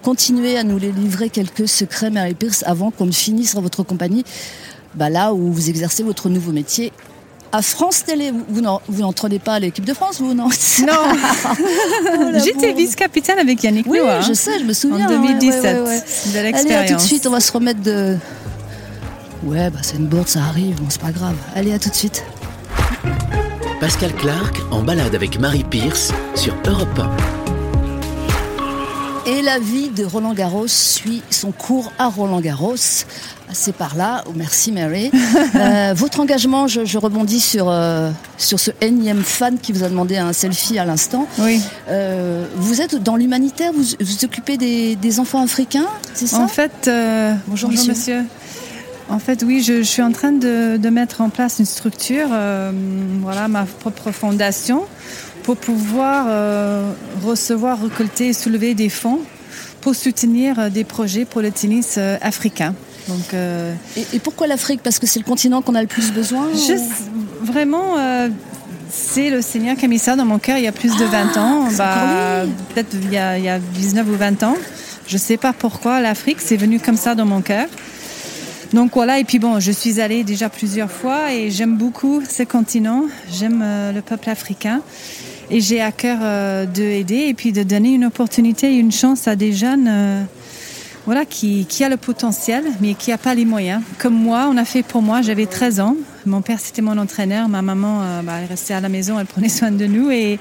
[0.02, 4.24] continuer à nous les livrer quelques secrets, Mary Pierce, avant qu'on ne finisse votre compagnie,
[4.98, 6.92] bah là où vous exercez votre nouveau métier.
[7.54, 10.50] À France Télé, vous, vous n'en- vous n'entraînez pas à l'équipe de France, vous, non
[10.86, 14.20] Non, la j'étais vice-capitaine avec Yannick Oui, Noah.
[14.22, 15.08] je sais, je me souviens.
[15.08, 15.64] En ouais, 2017.
[15.64, 16.04] ouais, ouais, ouais.
[16.34, 18.18] De Allez, à tout de suite, on va se remettre de...
[19.46, 21.36] Ouais, bah c'est une bourde, ça arrive, bon, c'est pas grave.
[21.56, 22.26] Allez, à tout de suite.
[23.80, 27.47] Pascal Clark en balade avec Marie Pierce sur Europe 1.
[29.28, 32.76] Et la vie de Roland Garros suit son cours à Roland Garros.
[33.52, 34.24] C'est par là.
[34.26, 35.12] Oh, merci Mary.
[35.56, 39.90] Euh, votre engagement, je, je rebondis sur, euh, sur ce énième fan qui vous a
[39.90, 41.28] demandé un selfie à l'instant.
[41.40, 41.62] Oui.
[41.90, 46.40] Euh, vous êtes dans l'humanitaire, vous vous occupez des, des enfants africains, c'est ça?
[46.40, 46.90] En fait,
[47.48, 47.90] Bonjour, monsieur.
[47.90, 48.24] monsieur.
[49.10, 52.28] En fait, oui, je, je suis en train de, de mettre en place une structure,
[53.22, 54.84] voilà, ma propre fondation,
[55.48, 56.92] pour pouvoir euh,
[57.24, 59.20] recevoir, récolter et soulever des fonds
[59.80, 62.76] pour soutenir euh, des projets pour le tennis euh, africain.
[63.08, 64.82] Donc, euh, et, et pourquoi l'Afrique?
[64.84, 68.28] Parce que c'est le continent qu'on a le plus besoin je- ou- vraiment, euh,
[68.92, 71.06] c'est le Seigneur qui a mis ça dans mon cœur il y a plus de
[71.06, 71.68] 20 ans.
[71.70, 72.44] c'est Bah.
[72.74, 74.56] Peut-être il y, a, il y a 19 ou 20 ans.
[75.08, 77.68] Je ne sais pas pourquoi l'Afrique, c'est venu comme ça dans mon cœur.
[78.74, 82.44] Donc voilà, et puis bon, je suis allée déjà plusieurs fois et j'aime beaucoup ce
[82.44, 84.82] continent, j'aime euh, le peuple africain
[85.50, 89.28] et j'ai à cœur euh, de aider et puis de donner une opportunité une chance
[89.28, 90.24] à des jeunes euh,
[91.08, 93.82] voilà, qui, qui a le potentiel, mais qui n'a pas les moyens.
[93.98, 95.96] Comme moi, on a fait pour moi, j'avais 13 ans.
[96.26, 97.48] Mon père, c'était mon entraîneur.
[97.48, 100.38] Ma maman, euh, bah, elle restait à la maison, elle prenait soin de nous et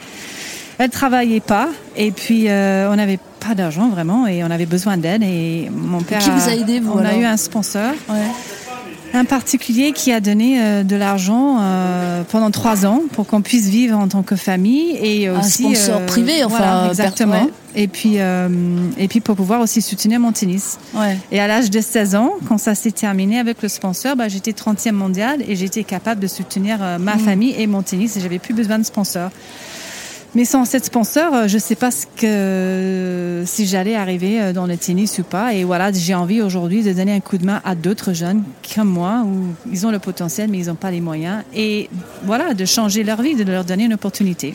[0.78, 1.68] elle travaillait pas.
[1.96, 5.22] Et puis, euh, on n'avait pas d'argent vraiment et on avait besoin d'aide.
[5.22, 6.18] Et mon père.
[6.18, 7.92] qui vous a aidé, vous, On a eu un sponsor.
[8.09, 8.65] Ouais.
[9.14, 13.66] Un particulier qui a donné euh, de l'argent euh, pendant trois ans pour qu'on puisse
[13.68, 17.32] vivre en tant que famille et Un aussi sponsor privé, enfin, voilà, per- exactement.
[17.44, 17.50] ouais.
[17.78, 18.48] Et puis euh,
[18.98, 20.78] et puis pour pouvoir aussi soutenir mon tennis.
[20.94, 21.16] Ouais.
[21.30, 24.52] Et à l'âge de 16 ans, quand ça s'est terminé avec le sponsor, bah, j'étais
[24.52, 28.38] 30e mondiale et j'étais capable de soutenir euh, ma famille et mon tennis et j'avais
[28.38, 29.30] plus besoin de sponsor.
[30.37, 34.66] Mais sans cette sponsor, euh, je ne sais pas que, si j'allais arriver euh, dans
[34.66, 35.55] le tennis ou pas.
[35.55, 38.91] Et voilà, j'ai envie aujourd'hui de donner un coup de main à d'autres jeunes comme
[38.91, 41.43] moi, où ils ont le potentiel, mais ils n'ont pas les moyens.
[41.55, 41.89] Et
[42.24, 44.55] voilà, de changer leur vie, de leur donner une opportunité.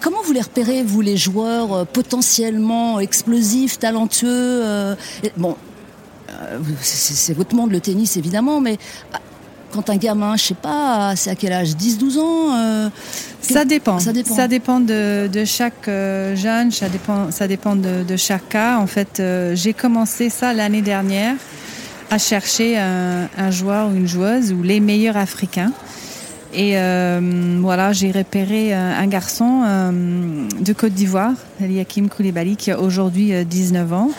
[0.00, 4.96] Comment vous les repérez, vous, les joueurs euh, potentiellement explosifs, talentueux euh,
[5.36, 5.54] Bon,
[6.30, 8.76] euh, c'est- votre monde, le tennis, évidemment, mais
[9.72, 12.88] quand un gamin, je sais pas, c'est à quel âge 10-12 ans euh,
[13.40, 13.98] Ça dépend.
[13.98, 14.12] Ça
[14.48, 14.80] dépend.
[14.80, 18.78] de, de chaque euh, jeune, ça dépend, ça dépend de, de chaque cas.
[18.78, 21.34] En fait, euh, j'ai commencé ça l'année dernière
[22.10, 25.72] à chercher un, un joueur ou une joueuse ou les meilleurs Africains.
[26.54, 26.76] Et
[27.60, 29.62] voilà, j'ai repéré un, garçon
[30.60, 34.10] de Côte d'Ivoire, Eliakim Koulibaly, qui a aujourd'hui euh, 19 ans,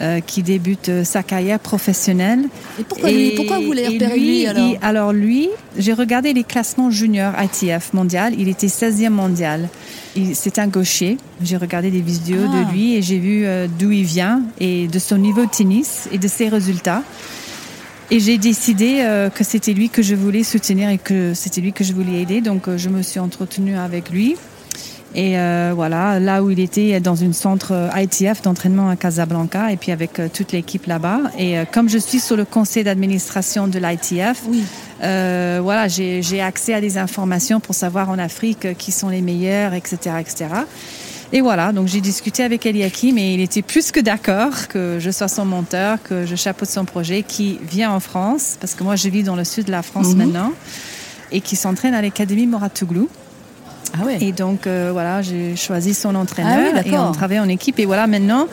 [0.00, 2.40] euh, qui débute euh, sa carrière professionnelle.
[2.78, 6.32] Et pourquoi, lui, pourquoi vous les et repérez lui, alors il- alors lui, j'ai regardé
[6.32, 8.34] les classements juniors ITF mondial.
[8.38, 9.68] Il était 16e mondial.
[10.34, 11.16] C'est un gaucher.
[11.42, 12.64] J'ai regardé des vidéos Ah.
[12.64, 16.08] de lui et j'ai vu euh, d'où il vient et de son niveau de tennis
[16.12, 17.02] et de ses résultats.
[18.10, 21.72] Et j'ai décidé euh, que c'était lui que je voulais soutenir et que c'était lui
[21.72, 22.40] que je voulais aider.
[22.40, 24.34] Donc euh, je me suis entretenue avec lui.
[25.14, 29.72] Et euh, voilà, là où il était dans une centre euh, ITF d'entraînement à Casablanca
[29.72, 31.20] et puis avec euh, toute l'équipe là-bas.
[31.38, 34.62] Et euh, comme je suis sur le conseil d'administration de l'ITF, Oui.
[35.02, 39.22] euh, voilà, j'ai j'ai accès à des informations pour savoir en Afrique qui sont les
[39.22, 40.46] meilleurs, etc., etc.
[41.32, 45.10] Et voilà, donc j'ai discuté avec Eliakim et il était plus que d'accord que je
[45.10, 48.96] sois son monteur, que je chapeaute son projet, qui vient en France, parce que moi
[48.96, 50.16] je vis dans le sud de la France Mhm.
[50.18, 50.52] maintenant,
[51.32, 53.08] et qui s'entraîne à l'Académie Mouratoglou.
[54.00, 54.18] Ah ouais.
[54.20, 57.78] Et donc, euh, voilà, j'ai choisi son entraîneur Ah oui, et on travaille en équipe.
[57.78, 58.46] Et voilà, maintenant,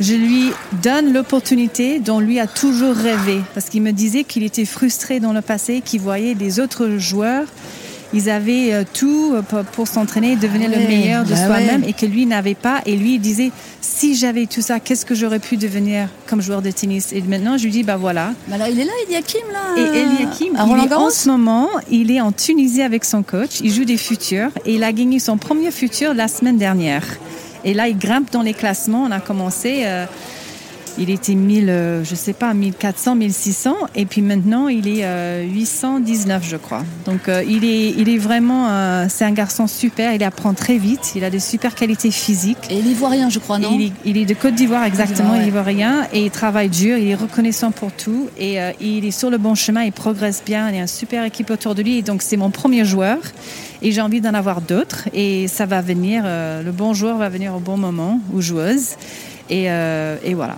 [0.00, 3.40] je lui donne l'opportunité dont lui a toujours rêvé.
[3.54, 7.46] Parce qu'il me disait qu'il était frustré dans le passé, qu'il voyait des autres joueurs.
[8.12, 11.82] Ils avaient euh, tout euh, pour, pour s'entraîner, devenir Ouais, le meilleur de bah soi-même
[11.82, 11.90] ouais.
[11.90, 12.80] et que lui n'avait pas.
[12.86, 13.50] Et lui, il disait,
[13.80, 17.12] si j'avais tout ça, qu'est-ce que j'aurais pu devenir comme joueur de tennis?
[17.12, 19.74] Et maintenant, je lui dis, bah voilà, Bah là, il est là, Eliakim, là.
[19.82, 23.60] et Eliakim, il est en ce moment, il est en Tunisie avec son coach.
[23.62, 27.04] Il joue des futurs et il a gagné son premier futur la semaine dernière.
[27.64, 29.02] Et là, il grimpe dans les classements.
[29.02, 30.06] On a commencé, euh,
[30.98, 33.76] il était 1000, euh, je sais pas, 1400, 1600.
[33.94, 36.84] Et puis maintenant, il est euh, 819, je crois.
[37.04, 40.12] Donc, euh, il, est, il est vraiment, euh, c'est un garçon super.
[40.12, 41.12] Il apprend très vite.
[41.14, 42.66] Il a des super qualités physiques.
[42.70, 46.06] Et l'ivoirien, je crois, non Il est, il est de Côte d'Ivoire, exactement, il ivoirien,
[46.12, 49.38] et il travaille dur, il est reconnaissant pour tout, et euh, il est sur le
[49.38, 52.02] bon chemin, il progresse bien, il y a une super équipe autour de lui, et
[52.02, 53.18] donc c'est mon premier joueur,
[53.82, 57.28] et j'ai envie d'en avoir d'autres, et ça va venir, euh, le bon joueur va
[57.28, 58.96] venir au bon moment, ou joueuse,
[59.50, 60.56] et, euh, et voilà.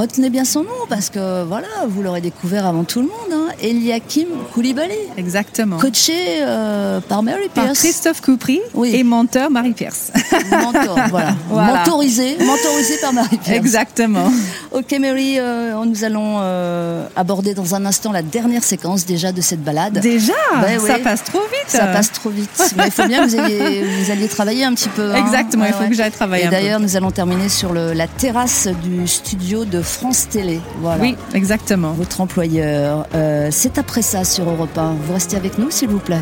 [0.00, 3.32] Retenez bien son nom, parce que voilà, vous l'aurez découvert avant tout le monde.
[3.34, 3.52] Hein.
[3.60, 5.76] Eliakim Koulibaly, Exactement.
[5.76, 7.80] coaché euh, par Mary Par Pierce.
[7.80, 8.92] Christophe Coupry Oui.
[8.94, 10.10] et menteur Marie Pierce.
[10.50, 11.34] Mentor, voilà.
[11.50, 11.74] Voilà.
[11.84, 13.58] Mentorisé, mentorisé par Mary Pierce.
[13.58, 14.32] Exactement.
[14.72, 19.40] Ok Mary, euh, nous allons euh, aborder dans un instant la dernière séquence déjà de
[19.40, 19.98] cette balade.
[19.98, 20.32] Déjà,
[20.62, 21.64] Ouais, ça passe trop vite.
[21.66, 22.48] Ça passe trop vite.
[22.76, 25.10] Mais il faut bien que vous vous alliez travailler un petit peu.
[25.12, 25.16] hein.
[25.26, 25.88] Exactement, il faut ouais.
[25.88, 29.82] que j'aille travailler Et d'ailleurs, nous allons terminer sur le- la terrasse du studio de
[29.90, 30.60] France Télé.
[30.80, 31.02] Voilà.
[31.02, 31.92] Oui, exactement.
[31.92, 33.06] Votre employeur.
[33.14, 34.94] Euh, C'est après ça sur Europe 1.
[34.94, 36.20] Vous restez avec nous, s'il vous plaît.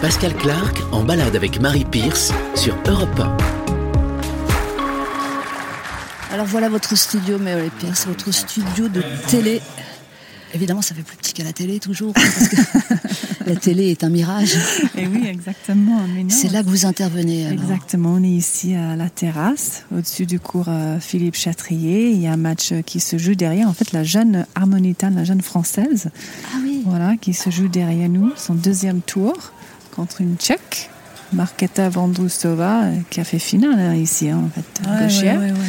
[0.00, 3.36] Pascal Clark en balade avec Marie Pierce sur Europe 1.
[6.32, 9.62] Alors voilà votre studio, Mary Pierce, votre studio de télé.
[10.54, 12.56] Évidemment, ça fait plus petit qu'à la télé toujours, parce que
[13.46, 14.54] la télé est un mirage.
[14.98, 16.00] Et oui, exactement.
[16.28, 17.46] C'est là que vous intervenez.
[17.46, 17.62] alors.
[17.62, 22.10] Exactement, on est ici à la terrasse, au-dessus du cours euh, Philippe Chatrier.
[22.10, 25.14] Il y a un match euh, qui se joue derrière, en fait, la jeune Harmonitane,
[25.16, 26.08] la jeune française,
[26.52, 26.82] Ah oui.
[26.84, 29.52] voilà, qui se joue derrière nous, son deuxième tour
[29.94, 30.90] contre une Tchèque,
[31.32, 35.40] Marketa Vondrousova, euh, qui a fait finale hein, ici, hein, en fait, Ouais, gauchère.
[35.40, 35.66] ouais, ouais, ouais.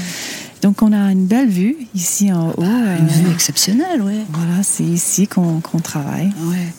[0.64, 2.64] Donc on a une belle vue ici en haut.
[2.64, 4.22] euh, Une vue exceptionnelle, oui.
[4.32, 6.32] voilà, c'est ici qu'on qu'on travaille.
[6.46, 6.74] Ouais.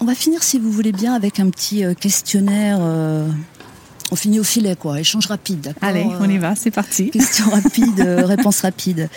[0.00, 3.28] On va finir, si vous voulez bien, avec un petit euh, questionnaire euh,
[4.10, 4.98] On finit au filet, quoi.
[4.98, 7.10] Échange rapide, Allez, on y Euh, va, c'est parti.
[7.10, 9.08] Question rapide, euh, réponse rapide.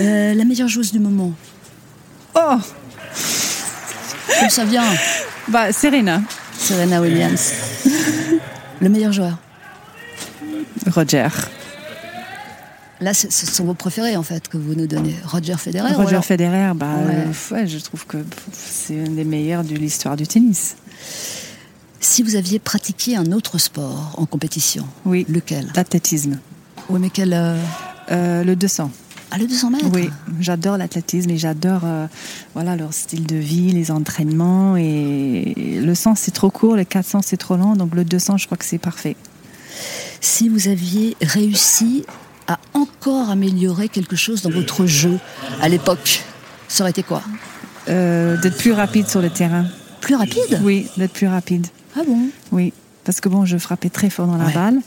[0.00, 1.32] Euh, la meilleure joueuse du moment
[2.34, 2.56] Oh,
[4.40, 4.84] Comme ça vient,
[5.48, 6.22] bah Serena,
[6.56, 7.52] Serena Williams.
[8.80, 9.36] Le meilleur joueur
[10.94, 11.28] Roger.
[13.02, 15.14] Là, ce sont vos préférés, en fait, que vous nous donnez.
[15.24, 17.14] Roger Federer Roger alors- Federer, bah, Ouais.
[17.26, 18.18] euh, ouais, je trouve que
[18.52, 20.76] c'est un des meilleurs de l'histoire du tennis.
[22.00, 26.38] Si vous aviez pratiqué un autre sport en compétition, Oui, lequel l'athlétisme.
[26.90, 27.56] Oui, mais quel euh,
[28.10, 28.90] Euh, le 200.
[29.30, 32.06] Ah, le 200 mètres Oui, j'adore l'athlétisme et j'adore euh,
[32.54, 34.76] voilà, leur style de vie, les entraînements.
[34.76, 37.74] Et le 100, c'est trop court, le 400, c'est trop lent.
[37.76, 39.16] Donc le 200, je crois que c'est parfait.
[40.20, 42.04] Si vous aviez réussi
[42.52, 45.18] à encore améliorer quelque chose dans votre jeu
[45.60, 46.22] à l'époque,
[46.68, 47.22] ça aurait été quoi?
[47.88, 49.66] Euh, d'être plus rapide sur le terrain.
[50.00, 50.60] Plus rapide?
[50.62, 51.66] Oui, d'être plus rapide.
[51.96, 52.18] Ah bon?
[52.52, 52.72] Oui,
[53.04, 54.52] parce que bon, je frappais très fort dans la Ouais.
[54.54, 54.78] balle.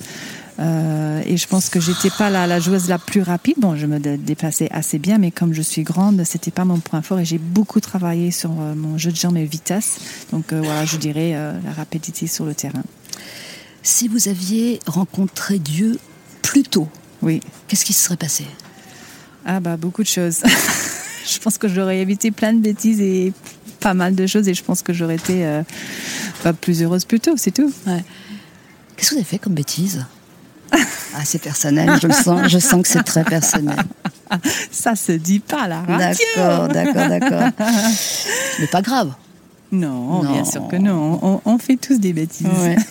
[0.58, 3.56] Euh, et je pense que j'étais pas la, la joueuse la plus rapide.
[3.58, 6.80] Bon, je me dé- dépassais assez bien, mais comme je suis grande, c'était pas mon
[6.80, 7.20] point fort.
[7.20, 9.98] Et j'ai beaucoup travaillé sur euh, mon jeu de jambes et vitesse.
[10.32, 12.84] Donc euh, voilà, je dirais la rapidité sur le terrain.
[13.84, 16.00] Si vous aviez rencontré Dieu
[16.42, 16.88] plus tôt,
[17.26, 17.42] Oui.
[17.68, 18.46] qu'est-ce qui se serait passé?
[19.46, 20.44] Ah bah beaucoup de choses.
[21.28, 23.34] je pense que j'aurais évité plein de bêtises et
[23.80, 24.48] pas mal de choses.
[24.48, 25.64] Et je pense que j'aurais été euh,
[26.44, 27.72] pas plus heureuse plus tôt, c'est tout.
[28.96, 30.06] Qu'est-ce que vous avez fait comme bêtise?
[31.18, 33.78] Ah, c'est personnel, je le sens, je sens que c'est très personnel.
[34.70, 35.98] Ça se dit pas à la radio.
[35.98, 37.50] D'accord, d'accord, d'accord.
[38.60, 39.14] Mais pas grave.
[39.72, 40.32] Non, Non.
[40.34, 41.20] bien sûr que non.
[41.22, 42.48] On, on fait tous des bêtises.
[42.48, 42.76] Ouais.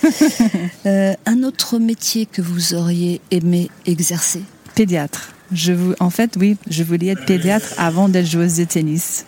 [0.86, 4.42] Euh, un autre métier que vous auriez aimé exercer
[4.74, 5.30] Pédiatre.
[5.52, 9.24] Je en fait, oui, je voulais être pédiatre avant d'être joueuse de tennis.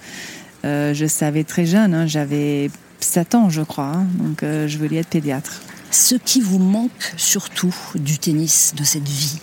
[0.64, 2.70] Euh, je savais très jeune, hein, j'avais
[3.00, 3.86] 7 ans, je crois.
[3.94, 5.62] hein, donc, euh, je voulais être pédiatre.
[5.90, 9.38] Ce qui vous manque surtout du tennis, de cette vie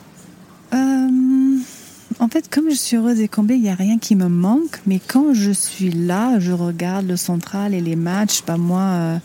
[2.23, 4.79] en fait, comme je suis heureuse et comblée, il n'y a rien qui me manque.
[4.85, 8.43] Mais quand je suis là, je regarde le central et les matchs.
[8.47, 9.17] Bah moi, euh,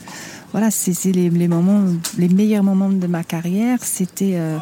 [0.51, 1.85] voilà, c'est les, les moments,
[2.19, 3.79] les meilleurs moments de ma carrière.
[3.85, 4.59] C'était euh,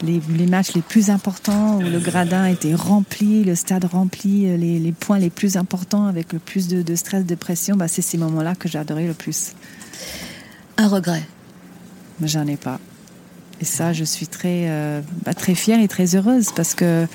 [0.00, 4.56] les, les matchs les plus importants où le gradin était rempli, le stade rempli, euh,
[4.56, 7.74] les, les points les plus importants avec le plus de, de stress, de pression.
[7.74, 9.54] Bah, c'est ces moments-là que j'adorais le plus.
[10.76, 11.24] Un regret?
[12.22, 12.78] J'en ai pas.
[13.62, 17.06] Et ça, je suis très, euh, bah, très fière et très heureuse parce que,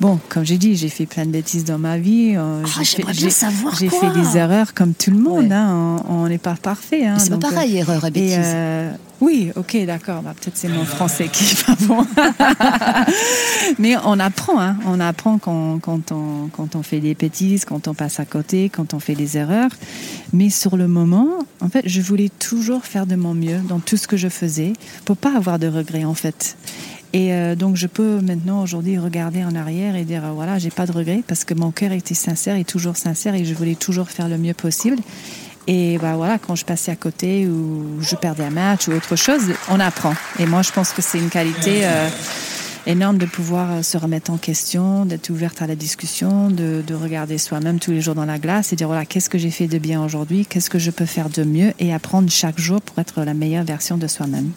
[0.00, 2.32] bon, comme j'ai dit, j'ai fait plein de bêtises dans ma vie.
[2.36, 4.00] euh, Ah, j'ai fait- j'aimerais bien j'ai- savoir J'ai quoi.
[4.14, 5.48] fait des erreurs comme tout le monde.
[5.48, 5.52] Ouais.
[5.52, 7.04] hein, on n'est pas parfait.
[7.06, 8.34] hein, c'est pas euh, pareil, erreur et et, bêtise.
[8.38, 10.22] euh, oui, ok, d'accord.
[10.22, 12.06] Bah, Peut-être c'est mon français qui est pas bon.
[13.78, 14.76] Mais on apprend, hein.
[14.86, 18.70] On apprend quand, quand, on, quand on fait des bêtises, quand on passe à côté,
[18.70, 19.70] quand on fait des erreurs.
[20.32, 21.28] Mais sur le moment,
[21.60, 24.72] en fait, je voulais toujours faire de mon mieux dans tout ce que je faisais
[25.04, 26.56] pour pas avoir de regrets, en fait.
[27.12, 30.86] Et euh, donc, je peux maintenant, aujourd'hui, regarder en arrière et dire, voilà, j'ai pas
[30.86, 34.08] de regrets parce que mon cœur était sincère et toujours sincère et je voulais toujours
[34.08, 34.96] faire le mieux possible.
[35.66, 39.16] Et bah voilà, quand je passais à côté ou je perdais un match ou autre
[39.16, 40.14] chose, on apprend.
[40.38, 42.08] Et moi, je pense que c'est une qualité euh,
[42.86, 46.94] énorme de pouvoir euh, se remettre en question, d'être ouverte à la discussion, de, de
[46.94, 49.68] regarder soi-même tous les jours dans la glace et dire voilà, qu'est-ce que j'ai fait
[49.68, 51.72] de bien aujourd'hui, qu'est-ce que je peux faire de mieux?
[51.78, 54.50] Et apprendre chaque jour pour être la meilleure version de soi-même.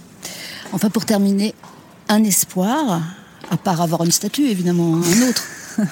[0.71, 1.53] Enfin, pour terminer,
[2.09, 3.01] un espoir,
[3.51, 5.43] à part avoir une statue, évidemment, un autre.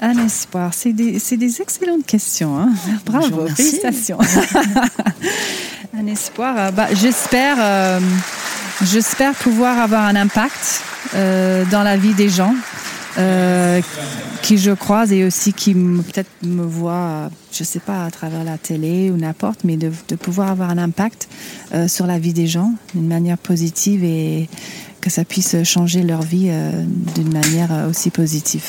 [0.00, 2.58] Un espoir, c'est des, c'est des excellentes questions.
[2.58, 4.18] Hein vous Bravo, félicitations.
[5.96, 8.00] un espoir, euh, bah, j'espère, euh,
[8.84, 10.82] j'espère pouvoir avoir un impact
[11.14, 12.54] euh, dans la vie des gens
[13.18, 13.80] euh,
[14.42, 18.58] qui je croise et aussi qui peut-être me voient, je sais pas, à travers la
[18.58, 21.28] télé ou n'importe, mais de, de pouvoir avoir un impact
[21.72, 24.48] euh, sur la vie des gens d'une manière positive et
[25.00, 26.84] que ça puisse changer leur vie euh,
[27.14, 28.64] d'une manière aussi positive.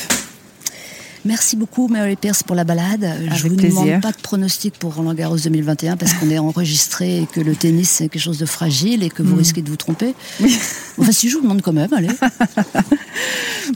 [1.25, 3.01] Merci beaucoup, Mary Pierce, pour la balade.
[3.25, 3.81] Je Avec vous plaisir.
[3.83, 7.55] demande pas de pronostic pour Roland Garros 2021 parce qu'on est enregistré et que le
[7.55, 9.39] tennis, c'est quelque chose de fragile et que vous Mm.
[9.39, 10.13] risquez de vous tromper.
[10.99, 12.09] Enfin, si je vous demande quand même, allez.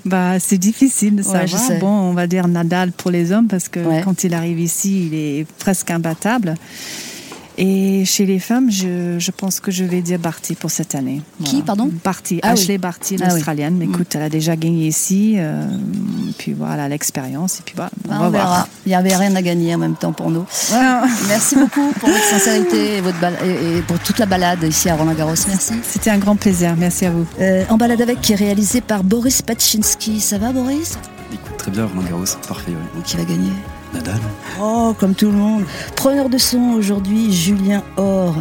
[0.06, 1.80] Bah, c'est difficile de Ouais, je savoir.
[1.80, 4.02] bon, on va dire Nadal pour les hommes parce que Ouais.
[4.04, 6.54] quand il arrive ici, il est presque imbattable.
[7.62, 11.22] Et chez les femmes, je, je pense que je vais dire Barty pour cette année.
[11.44, 11.90] Qui, pardon?
[12.06, 12.54] Barty, Ah oui.
[12.54, 13.34] Ashley Barty, Ah oui.
[13.34, 13.76] l'Australienne.
[13.78, 13.94] Mais Mm.
[13.94, 15.36] écoute, elle a déjà gagné ici.
[15.38, 15.68] euh,
[16.38, 17.60] puis voilà, l'expérience.
[17.60, 18.46] Et puis voilà, on Ah, va on verra.
[18.46, 18.68] voir.
[18.86, 20.46] Il n'y avait rien à gagner en même temps pour nous.
[21.28, 23.18] Merci beaucoup pour votre sincérité et, votre
[23.88, 25.34] pour toute la balade ici à Roland Garros.
[25.50, 25.74] Merci.
[25.84, 26.76] C'était un grand plaisir.
[26.78, 27.26] Merci à vous.
[27.42, 30.22] Euh, en balade avec, qui est réalisé par Boris Pachinski.
[30.22, 30.98] Ça va, Boris?
[31.58, 32.72] Très bien, Roland Garros, parfait.
[32.96, 33.52] Donc, Qui va gagner?
[33.94, 34.20] Nadal.
[34.62, 35.64] Oh, comme tout le monde.
[35.96, 38.36] Preneur de son aujourd'hui, Julien Or.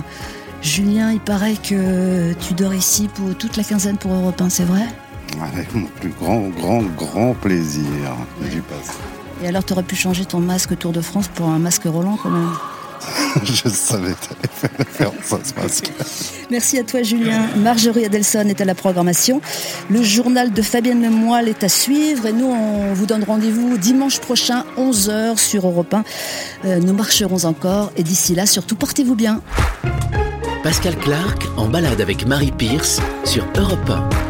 [0.61, 4.65] Julien, il paraît que tu dors ici pour toute la quinzaine pour Europe 1, c'est
[4.65, 4.87] vrai?
[5.41, 8.17] Avec mon plus grand, grand, grand plaisir.
[8.51, 8.97] J'y passe.
[9.43, 12.19] Et alors, tu aurais pu changer ton masque Tour de France pour un masque Roland
[12.21, 12.51] quand même?
[13.45, 15.93] Je savais que faire ce masque.
[16.51, 17.49] Merci à toi Julien.
[17.57, 19.41] Marjorie Adelson est à la programmation.
[19.91, 24.21] Le journal de Fabienne Lemoyle est à suivre et nous on vous donne rendez-vous dimanche
[24.21, 26.05] prochain 11h sur Europe 1.
[26.65, 29.41] Euh, nous marcherons encore et d'ici là surtout portez-vous bien.
[30.63, 34.28] Pascal Clark en balade avec Marie Pierce sur Europe 1.